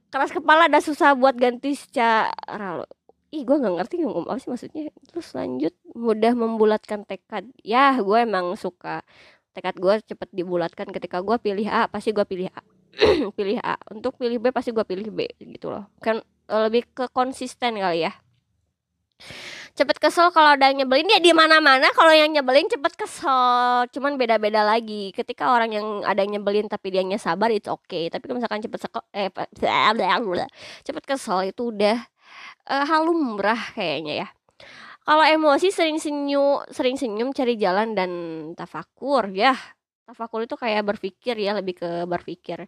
keras 0.09 0.33
kepala 0.33 0.67
dan 0.69 0.81
susah 0.81 1.13
buat 1.15 1.37
ganti 1.37 1.77
secara 1.77 2.83
lo 2.83 2.87
ih 3.29 3.45
gue 3.45 3.61
nggak 3.61 3.77
ngerti 3.77 3.95
ngomong 4.01 4.25
apa 4.25 4.41
sih 4.41 4.49
maksudnya. 4.49 4.89
Terus 5.13 5.37
lanjut 5.37 5.75
mudah 5.93 6.33
membulatkan 6.33 7.05
tekad. 7.05 7.45
Ya 7.61 7.93
gue 8.01 8.19
emang 8.25 8.57
suka 8.57 9.05
tekad 9.53 9.77
gue 9.77 9.95
cepet 10.01 10.29
dibulatkan 10.33 10.89
ketika 10.89 11.21
gue 11.21 11.37
pilih 11.37 11.69
A 11.69 11.93
pasti 11.93 12.17
gue 12.17 12.25
pilih 12.25 12.49
A. 12.57 12.63
Pilih 13.37 13.61
A. 13.61 13.77
Untuk 13.93 14.17
pilih 14.17 14.41
B 14.41 14.51
pasti 14.51 14.73
gue 14.73 14.83
pilih 14.83 15.13
B 15.13 15.29
gitu 15.39 15.69
loh. 15.71 15.93
Kan 16.01 16.25
eh, 16.25 16.61
lebih 16.67 16.89
ke 16.97 17.07
konsisten 17.13 17.77
kali 17.77 18.09
ya 18.09 18.13
cepet 19.79 19.97
kesel 20.03 20.35
kalau 20.35 20.59
ada 20.59 20.67
yang 20.67 20.83
nyebelin. 20.83 21.07
Ya 21.07 21.23
di 21.23 21.31
mana 21.31 21.63
mana 21.63 21.87
kalau 21.95 22.11
yang 22.11 22.35
nyebelin 22.35 22.67
cepet 22.67 22.99
kesel. 22.99 23.87
Cuman 23.95 24.19
beda 24.19 24.43
beda 24.43 24.67
lagi. 24.67 25.15
Ketika 25.15 25.55
orang 25.55 25.71
yang 25.71 25.87
ada 26.03 26.19
yang 26.27 26.43
nyebelin 26.43 26.67
tapi 26.67 26.91
dia 26.91 27.07
sabar 27.23 27.55
itu 27.55 27.71
oke 27.71 27.87
okay. 27.87 28.11
tapi 28.11 28.27
kalau 28.27 28.43
misalkan 28.43 28.59
cepet 28.59 28.81
sekel 28.83 29.03
eh 29.15 29.31
cepet 30.83 31.05
kesel 31.07 31.39
itu 31.47 31.71
udah 31.71 31.97
uh, 32.67 32.85
hal 32.85 33.07
lumrah 33.07 33.59
kayaknya 33.79 34.27
ya. 34.27 34.29
Kalau 35.07 35.25
emosi 35.25 35.73
sering 35.73 35.97
senyum 35.97 36.61
sering 36.69 37.01
senyum 37.01 37.33
cari 37.33 37.55
jalan 37.57 37.95
dan 37.95 38.11
tafakur 38.59 39.31
ya. 39.33 39.57
Tafakur 40.05 40.45
itu 40.45 40.57
kayak 40.59 40.85
berpikir 40.85 41.39
ya 41.39 41.55
lebih 41.57 41.81
ke 41.81 41.91
berpikir. 42.05 42.67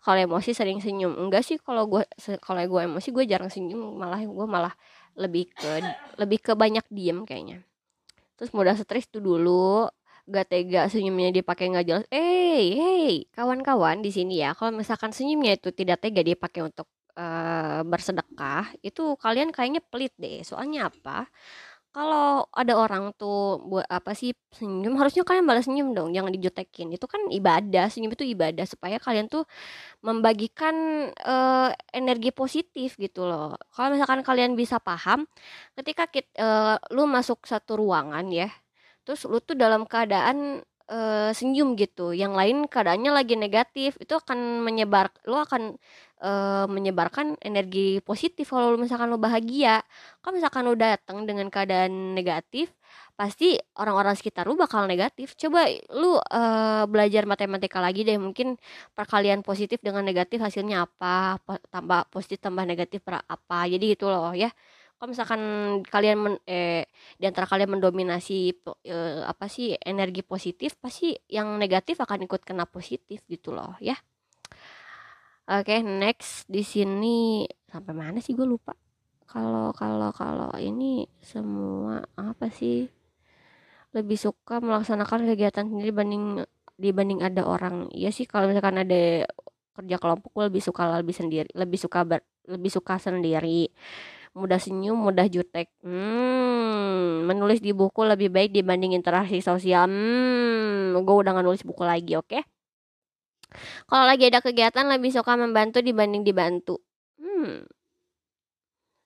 Kalau 0.00 0.16
emosi 0.16 0.56
sering 0.56 0.80
senyum. 0.80 1.12
Enggak 1.20 1.44
sih 1.44 1.60
kalau 1.60 1.84
gue 1.84 2.06
kalau 2.40 2.62
gue 2.64 2.80
emosi 2.88 3.12
gue 3.12 3.24
jarang 3.28 3.52
senyum. 3.52 4.00
Malah 4.00 4.24
gue 4.24 4.46
malah 4.48 4.72
lebih 5.20 5.52
ke 5.52 5.84
lebih 6.16 6.38
ke 6.40 6.52
banyak 6.56 6.84
diem 6.88 7.28
kayaknya. 7.28 7.60
Terus 8.40 8.50
mudah 8.56 8.72
stres 8.74 9.04
tuh 9.12 9.20
dulu 9.20 9.84
gak 10.30 10.46
tega 10.46 10.86
senyumnya 10.86 11.42
dipakai 11.42 11.74
nggak 11.74 11.86
jelas 11.90 12.06
eh 12.14 12.70
hey 12.78 13.26
kawan-kawan 13.34 13.98
di 13.98 14.14
sini 14.14 14.44
ya 14.44 14.54
kalau 14.54 14.78
misalkan 14.78 15.10
senyumnya 15.10 15.58
itu 15.58 15.74
tidak 15.74 15.98
tega 15.98 16.22
dipakai 16.22 16.62
untuk 16.62 16.86
uh, 17.18 17.82
bersedekah 17.82 18.70
itu 18.84 19.18
kalian 19.18 19.50
kayaknya 19.50 19.82
pelit 19.82 20.14
deh 20.20 20.46
soalnya 20.46 20.86
apa 20.92 21.26
kalau 21.90 22.46
ada 22.54 22.78
orang 22.78 23.10
tuh 23.18 23.58
buat 23.66 23.86
apa 23.90 24.14
sih 24.14 24.30
senyum 24.54 24.94
harusnya 24.94 25.26
kalian 25.26 25.42
balas 25.42 25.66
senyum 25.66 25.90
dong 25.90 26.14
jangan 26.14 26.30
dijutekin 26.30 26.94
itu 26.94 27.06
kan 27.10 27.18
ibadah 27.34 27.90
senyum 27.90 28.14
itu 28.14 28.24
ibadah 28.30 28.62
supaya 28.62 29.02
kalian 29.02 29.26
tuh 29.26 29.42
membagikan 30.06 30.74
uh, 31.26 31.74
energi 31.90 32.30
positif 32.30 32.94
gitu 32.96 33.26
loh. 33.26 33.58
Kalau 33.74 33.94
misalkan 33.94 34.22
kalian 34.22 34.54
bisa 34.54 34.78
paham 34.78 35.26
ketika 35.74 36.06
kita, 36.06 36.30
uh, 36.38 36.76
eh, 36.78 36.94
lu 36.94 37.04
masuk 37.10 37.42
satu 37.44 37.80
ruangan 37.80 38.26
ya 38.30 38.48
terus 39.04 39.26
lu 39.26 39.42
tuh 39.42 39.56
dalam 39.58 39.88
keadaan 39.88 40.62
uh, 40.90 41.30
senyum 41.30 41.78
gitu. 41.78 42.10
Yang 42.12 42.32
lain 42.34 42.56
keadaannya 42.66 43.10
lagi 43.14 43.34
negatif. 43.38 43.96
Itu 44.02 44.18
akan 44.18 44.66
menyebar 44.66 45.14
lu 45.30 45.38
akan 45.38 45.78
uh, 46.20 46.66
menyebarkan 46.66 47.38
energi 47.40 48.02
positif 48.02 48.50
kalau 48.50 48.76
misalkan 48.76 49.08
lo 49.08 49.16
bahagia. 49.16 49.80
Kalau 50.20 50.34
misalkan 50.36 50.66
lo 50.66 50.74
datang 50.74 51.24
dengan 51.24 51.48
keadaan 51.48 52.18
negatif 52.18 52.74
pasti 53.14 53.60
orang-orang 53.76 54.16
sekitar 54.16 54.48
lu 54.48 54.56
bakal 54.56 54.88
negatif. 54.88 55.36
Coba 55.36 55.68
lu 55.94 56.16
uh, 56.18 56.84
belajar 56.90 57.24
matematika 57.28 57.78
lagi 57.78 58.02
deh. 58.02 58.18
Mungkin 58.18 58.58
perkalian 58.96 59.46
positif 59.46 59.78
dengan 59.84 60.02
negatif 60.02 60.42
hasilnya 60.42 60.88
apa? 60.88 61.38
Tambah 61.70 62.10
positif 62.10 62.42
tambah 62.42 62.64
negatif 62.66 63.04
apa? 63.06 63.68
Jadi 63.68 63.94
gitu 63.94 64.08
loh 64.10 64.32
ya 64.34 64.50
kalau 65.00 65.16
misalkan 65.16 65.42
kalian 65.88 66.18
men, 66.20 66.34
eh 66.44 66.84
di 67.16 67.24
antara 67.24 67.48
kalian 67.48 67.80
mendominasi 67.80 68.52
eh, 68.84 69.24
apa 69.24 69.48
sih 69.48 69.72
energi 69.80 70.20
positif 70.20 70.76
pasti 70.76 71.16
yang 71.32 71.56
negatif 71.56 71.96
akan 72.04 72.28
ikut 72.28 72.44
kena 72.44 72.68
positif 72.68 73.24
gitu 73.24 73.56
loh 73.56 73.80
ya 73.80 73.96
Oke, 75.50 75.74
okay, 75.74 75.78
next 75.82 76.46
di 76.46 76.62
sini 76.62 77.42
sampai 77.66 77.90
mana 77.90 78.22
sih 78.22 78.38
gue 78.38 78.46
lupa. 78.46 78.70
Kalau 79.26 79.74
kalau 79.74 80.14
kalau 80.14 80.54
ini 80.62 81.10
semua 81.18 82.06
apa 82.14 82.46
sih? 82.54 82.86
Lebih 83.90 84.14
suka 84.14 84.62
melaksanakan 84.62 85.26
kegiatan 85.26 85.66
sendiri 85.66 85.90
dibanding 85.90 86.46
dibanding 86.78 87.26
ada 87.26 87.42
orang. 87.50 87.90
Iya 87.90 88.14
sih 88.14 88.30
kalau 88.30 88.46
misalkan 88.46 88.78
ada 88.78 89.26
kerja 89.74 89.96
kelompok 89.98 90.30
gue 90.38 90.44
lebih 90.54 90.62
suka 90.62 91.02
lebih 91.02 91.18
sendiri, 91.18 91.50
lebih 91.58 91.78
suka 91.82 92.06
ber, 92.06 92.22
lebih 92.46 92.70
suka 92.70 93.02
sendiri. 93.02 93.74
Mudah 94.30 94.62
senyum, 94.62 94.94
mudah 94.94 95.26
jutek. 95.26 95.66
Hmm, 95.82 97.26
menulis 97.26 97.58
di 97.58 97.74
buku 97.74 98.06
lebih 98.06 98.30
baik 98.30 98.54
dibanding 98.54 98.94
interaksi 98.94 99.42
sosial. 99.42 99.90
Hmm, 99.90 100.94
gue 100.94 101.16
udah 101.18 101.34
gak 101.34 101.46
nulis 101.46 101.66
buku 101.66 101.82
lagi, 101.82 102.14
oke? 102.14 102.30
Okay? 102.30 102.42
Kalau 103.90 104.06
lagi 104.06 104.30
ada 104.30 104.38
kegiatan 104.38 104.86
lebih 104.86 105.10
suka 105.10 105.34
membantu 105.34 105.82
dibanding 105.82 106.22
dibantu. 106.22 106.78
Hmm. 107.18 107.66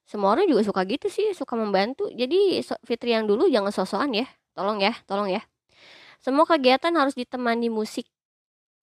Semua 0.05 0.37
orang 0.37 0.45
juga 0.45 0.61
suka 0.61 0.85
gitu 0.85 1.09
sih, 1.09 1.33
suka 1.33 1.57
membantu. 1.57 2.13
Jadi 2.13 2.61
Fitri 2.85 3.17
yang 3.17 3.25
dulu 3.25 3.49
jangan 3.49 3.73
sosokan 3.73 4.13
ya. 4.13 4.29
Tolong 4.53 4.85
ya, 4.85 4.93
tolong 5.09 5.33
ya. 5.33 5.41
Semua 6.21 6.45
kegiatan 6.45 6.93
harus 6.93 7.17
ditemani 7.17 7.73
musik. 7.73 8.05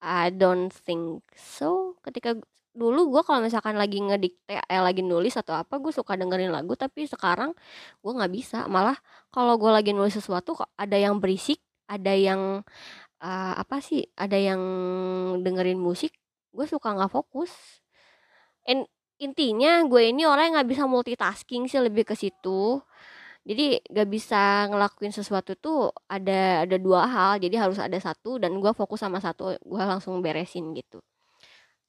I 0.02 0.34
don't 0.34 0.74
think 0.74 1.22
so. 1.38 1.94
Ketika 2.02 2.34
dulu 2.72 3.12
gue 3.12 3.22
kalau 3.28 3.44
misalkan 3.44 3.76
lagi 3.76 4.00
ngedikte 4.00 4.56
eh 4.56 4.82
lagi 4.82 5.04
nulis 5.04 5.36
atau 5.36 5.54
apa 5.60 5.76
gue 5.84 5.92
suka 5.92 6.16
dengerin 6.16 6.56
lagu 6.56 6.74
tapi 6.80 7.04
sekarang 7.08 7.52
gue 8.04 8.12
nggak 8.12 8.32
bisa. 8.32 8.58
Malah 8.72 8.98
kalau 9.34 9.60
gue 9.60 9.72
lagi 9.72 9.92
nulis 9.92 10.16
sesuatu 10.16 10.56
kok 10.56 10.72
ada 10.80 10.96
yang 10.96 11.20
berisik 11.20 11.60
ada 11.92 12.14
yang 12.16 12.64
uh, 13.24 13.54
apa 13.60 13.84
sih 13.84 14.08
ada 14.16 14.38
yang 14.40 14.62
dengerin 15.44 15.80
musik 15.80 16.16
gue 16.56 16.66
suka 16.68 16.96
nggak 16.96 17.12
fokus. 17.12 17.52
And, 18.68 18.88
intinya 19.22 19.84
gue 19.86 20.10
ini 20.12 20.26
orang 20.26 20.52
yang 20.52 20.56
nggak 20.62 20.70
bisa 20.74 20.84
multitasking 20.90 21.68
sih 21.72 21.82
lebih 21.84 22.04
ke 22.08 22.16
situ. 22.18 22.82
Jadi 23.42 23.82
gak 23.90 24.06
bisa 24.06 24.70
ngelakuin 24.70 25.10
sesuatu 25.10 25.58
tuh 25.58 25.90
ada 26.06 26.62
ada 26.62 26.78
dua 26.78 27.10
hal 27.10 27.42
jadi 27.42 27.66
harus 27.66 27.82
ada 27.82 27.98
satu 27.98 28.38
dan 28.38 28.54
gue 28.62 28.72
fokus 28.78 29.02
sama 29.02 29.18
satu 29.18 29.58
gue 29.58 29.82
langsung 29.82 30.22
beresin 30.22 30.78
gitu 30.78 31.02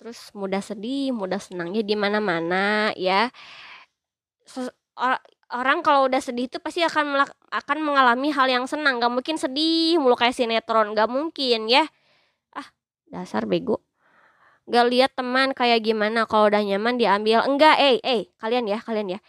terus 0.03 0.35
mudah 0.35 0.59
sedih 0.59 1.15
mudah 1.15 1.38
senangnya 1.38 1.87
di 1.87 1.95
mana 1.95 2.19
mana 2.19 2.91
ya 2.99 3.31
orang 5.53 5.85
kalau 5.85 6.09
udah 6.09 6.19
sedih 6.19 6.49
itu 6.49 6.59
pasti 6.59 6.81
akan 6.83 7.23
akan 7.53 7.79
mengalami 7.85 8.33
hal 8.33 8.49
yang 8.49 8.65
senang. 8.65 8.99
Gak 8.99 9.12
mungkin 9.12 9.37
sedih 9.37 10.01
mulu 10.01 10.17
kayak 10.17 10.35
sinetron 10.35 10.97
gak 10.97 11.09
mungkin 11.12 11.69
ya. 11.69 11.85
Ah 12.57 12.67
dasar 13.12 13.45
bego. 13.45 13.85
Gak 14.67 14.88
lihat 14.88 15.12
teman 15.15 15.53
kayak 15.53 15.85
gimana 15.85 16.25
kalau 16.25 16.49
udah 16.49 16.65
nyaman 16.65 16.97
diambil. 16.97 17.45
Enggak 17.45 17.77
eh 17.79 18.01
eh 18.03 18.33
kalian 18.41 18.65
ya 18.67 18.79
kalian 18.81 19.17
ya. 19.17 19.21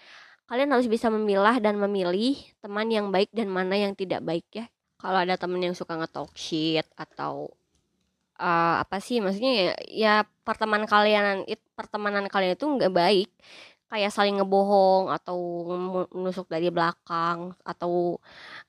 Kalian 0.48 0.70
harus 0.76 0.88
bisa 0.92 1.08
memilah 1.08 1.60
dan 1.60 1.80
memilih 1.80 2.36
teman 2.60 2.88
yang 2.92 3.12
baik 3.12 3.32
dan 3.32 3.48
mana 3.52 3.76
yang 3.80 3.94
tidak 3.96 4.24
baik 4.24 4.48
ya. 4.52 4.66
Kalau 5.00 5.20
ada 5.20 5.36
teman 5.36 5.60
yang 5.60 5.76
suka 5.76 6.00
ngetalk 6.00 6.32
shit 6.40 6.88
atau 6.96 7.52
uh, 8.40 8.82
apa 8.84 8.98
sih 9.04 9.20
maksudnya 9.24 9.54
ya, 9.54 9.74
ya 9.90 10.14
pertemanan 10.48 10.88
kalian 10.90 11.46
pertemanan 11.78 12.26
kalian 12.32 12.56
itu 12.58 12.66
nggak 12.66 12.94
baik. 12.94 13.30
Kayak 13.94 14.10
saling 14.16 14.42
ngebohong 14.42 15.14
atau 15.14 15.38
menusuk 16.10 16.50
dari 16.50 16.74
belakang 16.74 17.54
atau 17.62 18.18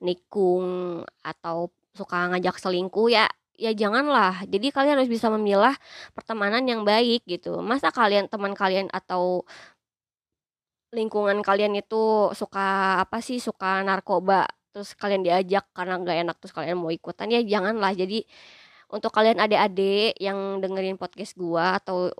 nikung 0.05 1.01
atau 1.25 1.73
suka 1.97 2.29
ngajak 2.29 2.61
selingkuh 2.61 3.09
ya 3.09 3.25
ya 3.57 3.73
janganlah. 3.73 4.45
Jadi 4.45 4.69
kalian 4.75 5.01
harus 5.01 5.09
bisa 5.11 5.31
memilah 5.33 5.75
pertemanan 6.13 6.67
yang 6.69 6.83
baik 6.85 7.25
gitu. 7.25 7.63
Masa 7.65 7.89
kalian 7.95 8.29
teman 8.29 8.53
kalian 8.53 8.91
atau 8.93 9.47
lingkungan 10.95 11.43
kalian 11.43 11.75
itu 11.75 12.31
suka 12.39 13.01
apa 13.03 13.19
sih 13.19 13.43
suka 13.43 13.83
narkoba 13.83 14.47
terus 14.71 14.95
kalian 14.95 15.23
diajak 15.27 15.67
karena 15.75 15.99
nggak 16.03 16.17
enak 16.27 16.37
terus 16.43 16.55
kalian 16.55 16.79
mau 16.79 16.91
ikutan 16.91 17.31
ya 17.31 17.41
janganlah. 17.43 17.95
Jadi 17.95 18.27
untuk 18.95 19.11
kalian 19.11 19.43
adik-adik 19.43 20.15
yang 20.23 20.63
dengerin 20.63 20.95
podcast 20.95 21.35
gua 21.35 21.83
atau 21.83 22.15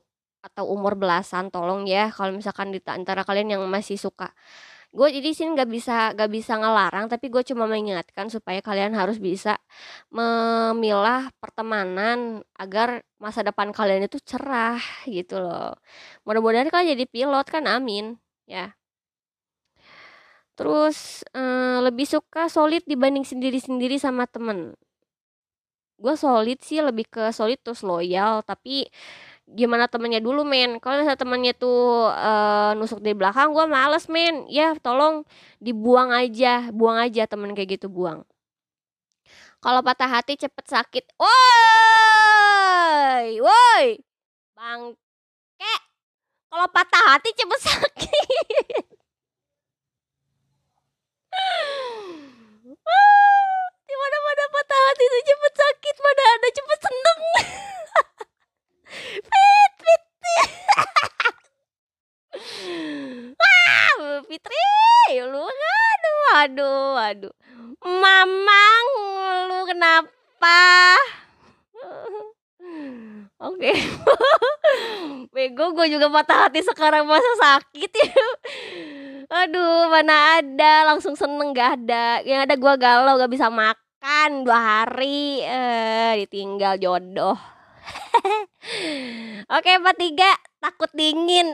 atau 0.45 0.65
umur 0.69 0.93
belasan 1.01 1.49
tolong 1.49 1.89
ya 1.89 2.13
kalau 2.13 2.37
misalkan 2.37 2.69
di 2.75 2.81
antara 2.85 3.25
kalian 3.25 3.57
yang 3.57 3.63
masih 3.71 3.97
suka. 3.97 4.29
Gue 4.95 5.11
jadi 5.11 5.35
sini 5.35 5.59
nggak 5.59 5.71
bisa 5.73 5.97
nggak 6.15 6.31
bisa 6.31 6.53
ngelarang 6.55 7.11
tapi 7.11 7.27
gue 7.33 7.43
cuma 7.43 7.67
mengingatkan 7.67 8.31
supaya 8.31 8.63
kalian 8.63 8.95
harus 8.95 9.19
bisa 9.19 9.59
memilah 10.13 11.35
pertemanan 11.43 12.47
agar 12.55 13.03
masa 13.19 13.43
depan 13.43 13.75
kalian 13.75 14.07
itu 14.07 14.21
cerah 14.23 14.79
gitu 15.09 15.43
loh. 15.43 15.75
Mudah-mudahan 16.29 16.71
kalian 16.71 16.95
jadi 16.95 17.05
pilot 17.11 17.47
kan 17.51 17.65
amin 17.67 18.21
ya. 18.47 18.77
Terus 20.55 21.27
eh, 21.35 21.79
lebih 21.83 22.07
suka 22.07 22.47
solid 22.47 22.87
dibanding 22.87 23.27
sendiri-sendiri 23.27 23.99
sama 23.99 24.31
temen 24.31 24.79
gue 25.95 26.15
solid 26.19 26.59
sih 26.61 26.83
lebih 26.83 27.07
ke 27.09 27.31
solid 27.31 27.57
terus 27.63 27.87
loyal 27.87 28.43
tapi 28.43 28.91
gimana 29.49 29.87
temennya 29.93 30.21
dulu 30.25 30.43
men? 30.45 30.81
Kalau 30.81 31.01
misalnya 31.01 31.21
temennya 31.21 31.53
tuh 31.57 32.11
uh, 32.11 32.73
nusuk 32.79 33.01
di 33.05 33.13
belakang 33.13 33.53
gue 33.53 33.65
males 33.69 34.09
men. 34.09 34.49
Ya 34.49 34.73
tolong 34.81 35.25
dibuang 35.61 36.11
aja 36.13 36.73
buang 36.73 36.99
aja 37.01 37.29
temen 37.29 37.53
kayak 37.53 37.81
gitu 37.81 37.87
buang. 37.93 38.25
Kalau 39.61 39.81
patah 39.81 40.09
hati 40.09 40.37
cepet 40.37 40.65
sakit. 40.69 41.05
Woi! 41.17 41.33
Woi! 43.41 43.85
Bangke! 44.57 45.75
Kalau 46.53 46.69
patah 46.69 47.05
hati 47.17 47.31
cepet 47.33 47.61
sakit 47.61 48.85
di 53.95 53.99
mana 54.03 54.19
mana 54.27 54.45
patah 54.51 54.81
hati 54.91 55.07
itu 55.07 55.19
cepet 55.31 55.53
sakit 55.55 55.97
mana 56.03 56.23
ada 56.35 56.49
cepet 56.51 56.79
seneng 56.83 57.19
Fit, 58.91 59.73
Fit. 59.79 60.03
Wah, 63.39 64.19
Fitri, 64.27 64.67
lu 65.23 65.47
aduh, 65.47 66.23
aduh, 66.43 66.99
aduh. 66.99 67.35
Mamang, 67.87 68.87
lu 69.47 69.63
kenapa? 69.71 70.99
Oke. 73.47 73.71
Bego 75.31 75.71
gue 75.79 75.87
juga 75.87 76.11
patah 76.11 76.51
hati 76.51 76.67
sekarang 76.67 77.07
masa 77.07 77.31
sakit 77.39 77.91
ya. 77.95 78.27
Aduh, 79.47 79.87
mana 79.91 80.43
ada 80.43 80.91
langsung 80.91 81.15
seneng 81.15 81.55
gak 81.55 81.83
ada. 81.83 82.23
Yang 82.27 82.41
ada 82.51 82.55
gue 82.59 82.75
galau 82.79 83.15
gak 83.19 83.31
bisa 83.31 83.47
makan 83.51 83.84
dua 84.33 84.59
hari. 84.59 85.45
Eh, 85.45 86.25
ditinggal 86.25 86.81
jodoh. 86.81 87.35
Oke, 89.57 89.71
empat 89.77 89.97
tiga 90.01 90.31
takut 90.61 90.91
dingin. 90.97 91.53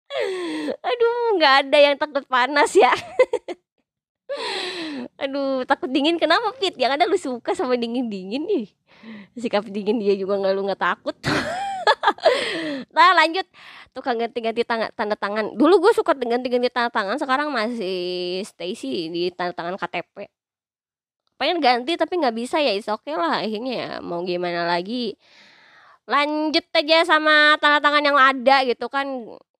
Aduh, 0.88 1.40
nggak 1.40 1.54
ada 1.66 1.78
yang 1.80 1.96
takut 1.96 2.24
panas 2.28 2.76
ya. 2.76 2.92
Aduh, 5.24 5.64
takut 5.64 5.90
dingin 5.90 6.20
kenapa 6.20 6.52
Fit? 6.60 6.76
Yang 6.76 6.92
ada 7.00 7.04
lu 7.08 7.18
suka 7.18 7.56
sama 7.56 7.80
dingin-dingin 7.80 8.44
nih. 8.44 8.66
Sikap 9.34 9.64
dingin 9.66 9.98
dia 9.98 10.14
juga 10.14 10.36
nggak 10.36 10.52
lu 10.52 10.62
nggak 10.68 10.82
takut. 10.82 11.16
nah 12.94 13.16
lanjut 13.16 13.46
tukang 13.90 14.18
ganti-ganti 14.18 14.62
tanda 14.66 15.16
tangan 15.18 15.56
dulu 15.56 15.88
gue 15.88 15.92
suka 15.94 16.14
ganti-ganti 16.14 16.70
tanda 16.70 16.90
tangan 16.92 17.16
sekarang 17.18 17.48
masih 17.50 18.42
stay 18.46 18.74
sih 18.78 19.10
di 19.10 19.30
tanda 19.34 19.54
tangan 19.54 19.74
KTP 19.78 20.30
pengen 21.40 21.64
ganti 21.64 21.96
tapi 21.96 22.20
nggak 22.20 22.36
bisa 22.36 22.60
ya 22.60 22.76
is 22.76 22.84
oke 22.92 23.00
okay 23.00 23.16
lah 23.16 23.40
akhirnya 23.40 23.72
ya. 23.72 23.90
Mau 24.04 24.20
gimana 24.28 24.68
lagi? 24.68 25.16
Lanjut 26.04 26.66
aja 26.74 27.06
sama 27.06 27.56
tanda 27.62 27.80
tangan 27.80 28.04
yang 28.04 28.18
ada 28.20 28.56
gitu 28.68 28.92
kan. 28.92 29.06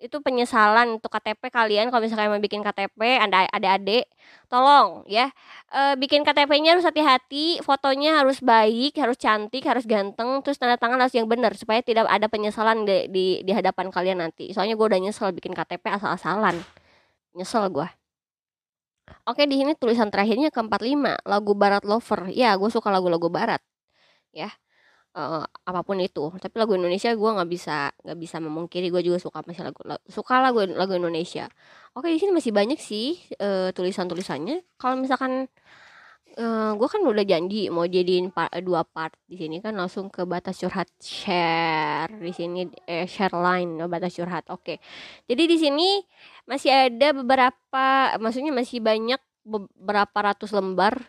Itu 0.00 0.20
penyesalan 0.24 0.96
untuk 1.00 1.12
KTP 1.12 1.52
kalian 1.52 1.88
kalau 1.92 2.04
misalnya 2.04 2.32
mau 2.32 2.40
bikin 2.40 2.64
KTP 2.64 3.20
anda 3.20 3.44
ada 3.48 3.68
adik 3.80 4.08
tolong 4.52 5.04
ya. 5.08 5.32
E, 5.72 5.96
bikin 6.00 6.24
KTP-nya 6.24 6.76
harus 6.76 6.84
hati-hati 6.88 7.60
fotonya 7.64 8.20
harus 8.20 8.40
baik 8.40 8.96
harus 9.00 9.16
cantik 9.20 9.64
harus 9.64 9.84
ganteng 9.84 10.40
terus 10.44 10.56
tanda 10.60 10.76
tangan 10.80 11.00
harus 11.00 11.14
yang 11.16 11.28
benar 11.28 11.52
supaya 11.56 11.80
tidak 11.84 12.08
ada 12.08 12.26
penyesalan 12.32 12.84
di, 12.88 13.08
di 13.12 13.26
di 13.46 13.52
hadapan 13.56 13.88
kalian 13.92 14.18
nanti. 14.24 14.52
Soalnya 14.52 14.76
gue 14.76 14.86
udah 14.88 15.00
nyesel 15.00 15.32
bikin 15.36 15.52
KTP 15.56 15.84
asal-asalan. 15.96 16.60
Nyesel 17.36 17.68
gue 17.70 17.99
Oke 19.28 19.46
di 19.46 19.60
sini 19.60 19.72
tulisan 19.78 20.08
terakhirnya 20.10 20.50
ke 20.50 20.60
45 20.62 21.22
lagu 21.28 21.52
Barat 21.54 21.82
Lover. 21.86 22.32
Ya 22.34 22.56
gue 22.56 22.70
suka 22.72 22.88
lagu-lagu 22.90 23.28
Barat 23.30 23.62
ya. 24.34 24.50
Uh, 25.10 25.42
apa 25.66 25.82
pun 25.82 25.98
itu. 25.98 26.30
Tapi 26.38 26.54
lagu 26.58 26.74
Indonesia 26.78 27.10
gue 27.10 27.30
nggak 27.34 27.50
bisa 27.50 27.90
nggak 28.06 28.18
bisa 28.18 28.36
memungkiri. 28.42 28.88
Gue 28.94 29.02
juga 29.06 29.18
suka 29.18 29.42
masih 29.46 29.66
lagu, 29.66 29.80
suka 30.06 30.34
lagu 30.42 30.62
lagu 30.66 30.92
Indonesia. 30.94 31.50
Oke 31.94 32.10
di 32.14 32.18
sini 32.22 32.30
masih 32.34 32.54
banyak 32.54 32.78
sih 32.78 33.18
uh, 33.42 33.74
tulisan 33.74 34.06
tulisannya 34.06 34.62
kalau 34.78 34.98
misalkan 35.02 35.50
uh, 36.38 36.72
gue 36.78 36.88
kan 36.88 37.02
udah 37.02 37.24
janji 37.26 37.66
mau 37.72 37.86
jadiin 37.88 38.30
part, 38.30 38.52
dua 38.62 38.86
part 38.86 39.14
di 39.26 39.34
sini 39.40 39.58
kan 39.58 39.74
langsung 39.74 40.12
ke 40.12 40.22
batas 40.28 40.62
curhat 40.62 40.86
share. 41.02 42.10
Di 42.20 42.30
sini 42.30 42.68
eh, 42.86 43.06
share 43.10 43.34
line 43.34 43.82
batas 43.90 44.14
curhat. 44.14 44.46
Oke. 44.52 44.78
Jadi 45.26 45.42
di 45.50 45.56
sini 45.58 45.88
masih 46.48 46.70
ada 46.72 47.16
beberapa 47.16 47.86
maksudnya 48.20 48.52
masih 48.52 48.80
banyak 48.80 49.20
beberapa 49.44 50.18
ratus 50.20 50.52
lembar 50.52 51.00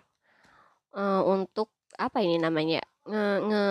uh, 0.95 1.23
untuk 1.27 1.71
apa 1.99 2.23
ini 2.23 2.39
namanya 2.39 2.81
nge, 3.07 3.25
nge 3.47 3.65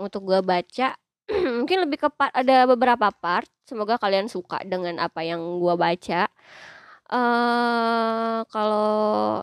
untuk 0.00 0.22
gue 0.26 0.40
baca. 0.44 0.88
Mungkin 1.60 1.78
lebih 1.86 1.98
ke 2.06 2.08
part, 2.10 2.32
ada 2.34 2.66
beberapa 2.66 3.08
part. 3.14 3.48
Semoga 3.64 3.96
kalian 3.96 4.26
suka 4.26 4.60
dengan 4.66 4.98
apa 4.98 5.22
yang 5.22 5.40
gue 5.62 5.74
baca. 5.78 6.26
Uh, 7.10 8.46
kalau 8.54 9.42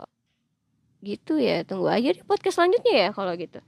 gitu 1.03 1.37
ya 1.37 1.61
tunggu 1.67 1.91
aja 1.91 2.09
di 2.15 2.23
podcast 2.23 2.59
selanjutnya 2.59 3.07
ya 3.07 3.09
kalau 3.11 3.35
gitu. 3.35 3.59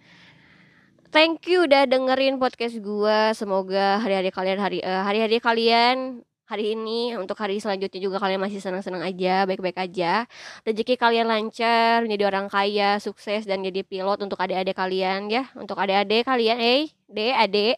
Thank 1.09 1.49
you 1.49 1.65
udah 1.65 1.89
dengerin 1.89 2.37
podcast 2.37 2.77
gue 2.77 3.19
semoga 3.33 3.97
hari-hari 3.97 4.29
kalian 4.29 4.59
hari 4.61 4.79
uh, 4.85 5.03
hari-hari 5.03 5.41
kalian 5.41 6.21
hari 6.49 6.73
ini 6.73 7.13
untuk 7.13 7.37
hari 7.37 7.61
selanjutnya 7.61 8.01
juga 8.01 8.17
kalian 8.17 8.41
masih 8.41 8.57
senang-senang 8.57 9.05
aja 9.05 9.45
baik-baik 9.45 9.77
aja. 9.77 10.25
Rezeki 10.65 10.97
kalian 10.97 11.29
lancar 11.29 12.01
menjadi 12.01 12.25
orang 12.25 12.49
kaya 12.49 12.97
sukses 12.97 13.45
dan 13.45 13.61
jadi 13.61 13.85
pilot 13.85 14.25
untuk 14.25 14.41
adik-adik 14.41 14.73
kalian 14.73 15.29
ya. 15.29 15.45
Untuk 15.53 15.77
adik-adik 15.77 16.25
kalian 16.25 16.57
eh 16.57 16.89
dek 17.05 17.35
adik 17.37 17.77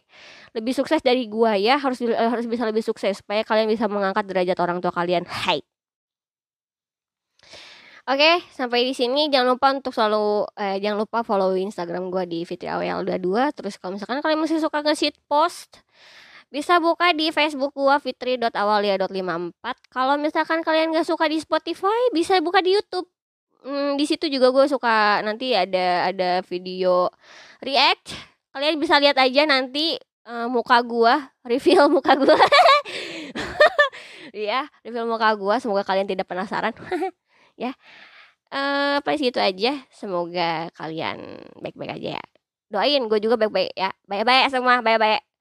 lebih 0.56 0.72
sukses 0.72 1.04
dari 1.04 1.28
gua 1.28 1.52
ya. 1.60 1.76
Harus 1.76 2.00
eh, 2.00 2.16
harus 2.16 2.48
bisa 2.48 2.64
lebih 2.64 2.80
sukses 2.80 3.20
supaya 3.20 3.44
kalian 3.44 3.68
bisa 3.68 3.84
mengangkat 3.92 4.24
derajat 4.24 4.56
orang 4.64 4.80
tua 4.80 4.92
kalian. 4.96 5.28
Hai. 5.28 5.60
Oke, 8.08 8.42
sampai 8.56 8.88
di 8.88 8.94
sini. 8.96 9.28
Jangan 9.28 9.54
lupa 9.54 9.68
untuk 9.76 9.92
selalu 9.92 10.48
eh, 10.56 10.80
jangan 10.80 10.96
lupa 10.96 11.20
follow 11.20 11.52
Instagram 11.60 12.08
gua 12.08 12.24
di 12.24 12.48
fitriawel22 12.48 13.52
terus 13.52 13.76
kalau 13.76 14.00
misalkan 14.00 14.24
kalian 14.24 14.40
masih 14.40 14.64
suka 14.64 14.80
nge 14.80 15.12
post 15.28 15.84
bisa 16.52 16.76
buka 16.84 17.16
di 17.16 17.32
Facebook 17.32 17.72
gua 17.72 17.96
fitri.awalia.54. 17.96 19.64
Kalau 19.88 20.20
misalkan 20.20 20.60
kalian 20.60 20.92
gak 20.92 21.08
suka 21.08 21.24
di 21.24 21.40
Spotify, 21.40 22.12
bisa 22.12 22.36
buka 22.44 22.60
di 22.60 22.76
YouTube. 22.76 23.08
Hmm, 23.64 23.96
di 23.96 24.04
situ 24.04 24.28
juga 24.28 24.52
gue 24.52 24.68
suka 24.68 25.24
nanti 25.24 25.56
ada 25.56 26.12
ada 26.12 26.30
video 26.44 27.08
react. 27.64 28.12
Kalian 28.52 28.76
bisa 28.76 29.00
lihat 29.00 29.16
aja 29.16 29.48
nanti 29.48 29.96
uh, 30.28 30.44
muka 30.52 30.84
gua, 30.84 31.32
reveal 31.48 31.88
muka 31.88 32.12
gua. 32.20 32.36
ya, 34.36 34.68
reveal 34.84 35.08
muka 35.08 35.32
gua. 35.40 35.56
Semoga 35.56 35.88
kalian 35.88 36.04
tidak 36.04 36.28
penasaran. 36.28 36.76
ya. 37.64 37.72
Uh, 38.52 39.00
apa 39.00 39.16
itu 39.16 39.40
aja. 39.40 39.80
Semoga 39.88 40.68
kalian 40.76 41.40
baik-baik 41.64 41.96
aja 41.96 42.20
ya. 42.20 42.24
Doain 42.68 43.08
gue 43.08 43.18
juga 43.24 43.40
baik-baik 43.40 43.72
ya. 43.72 43.88
Baik-baik 44.04 44.52
semua, 44.52 44.84
baik-baik. 44.84 45.31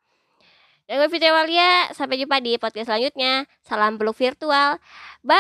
Dan 0.89 0.99
gue 1.01 1.09
Fitri 1.09 1.31
Walia, 1.31 1.91
sampai 1.93 2.17
jumpa 2.19 2.41
di 2.43 2.57
podcast 2.57 2.87
selanjutnya. 2.91 3.45
Salam 3.63 3.97
peluk 3.97 4.17
virtual. 4.17 4.77
Bye. 5.23 5.37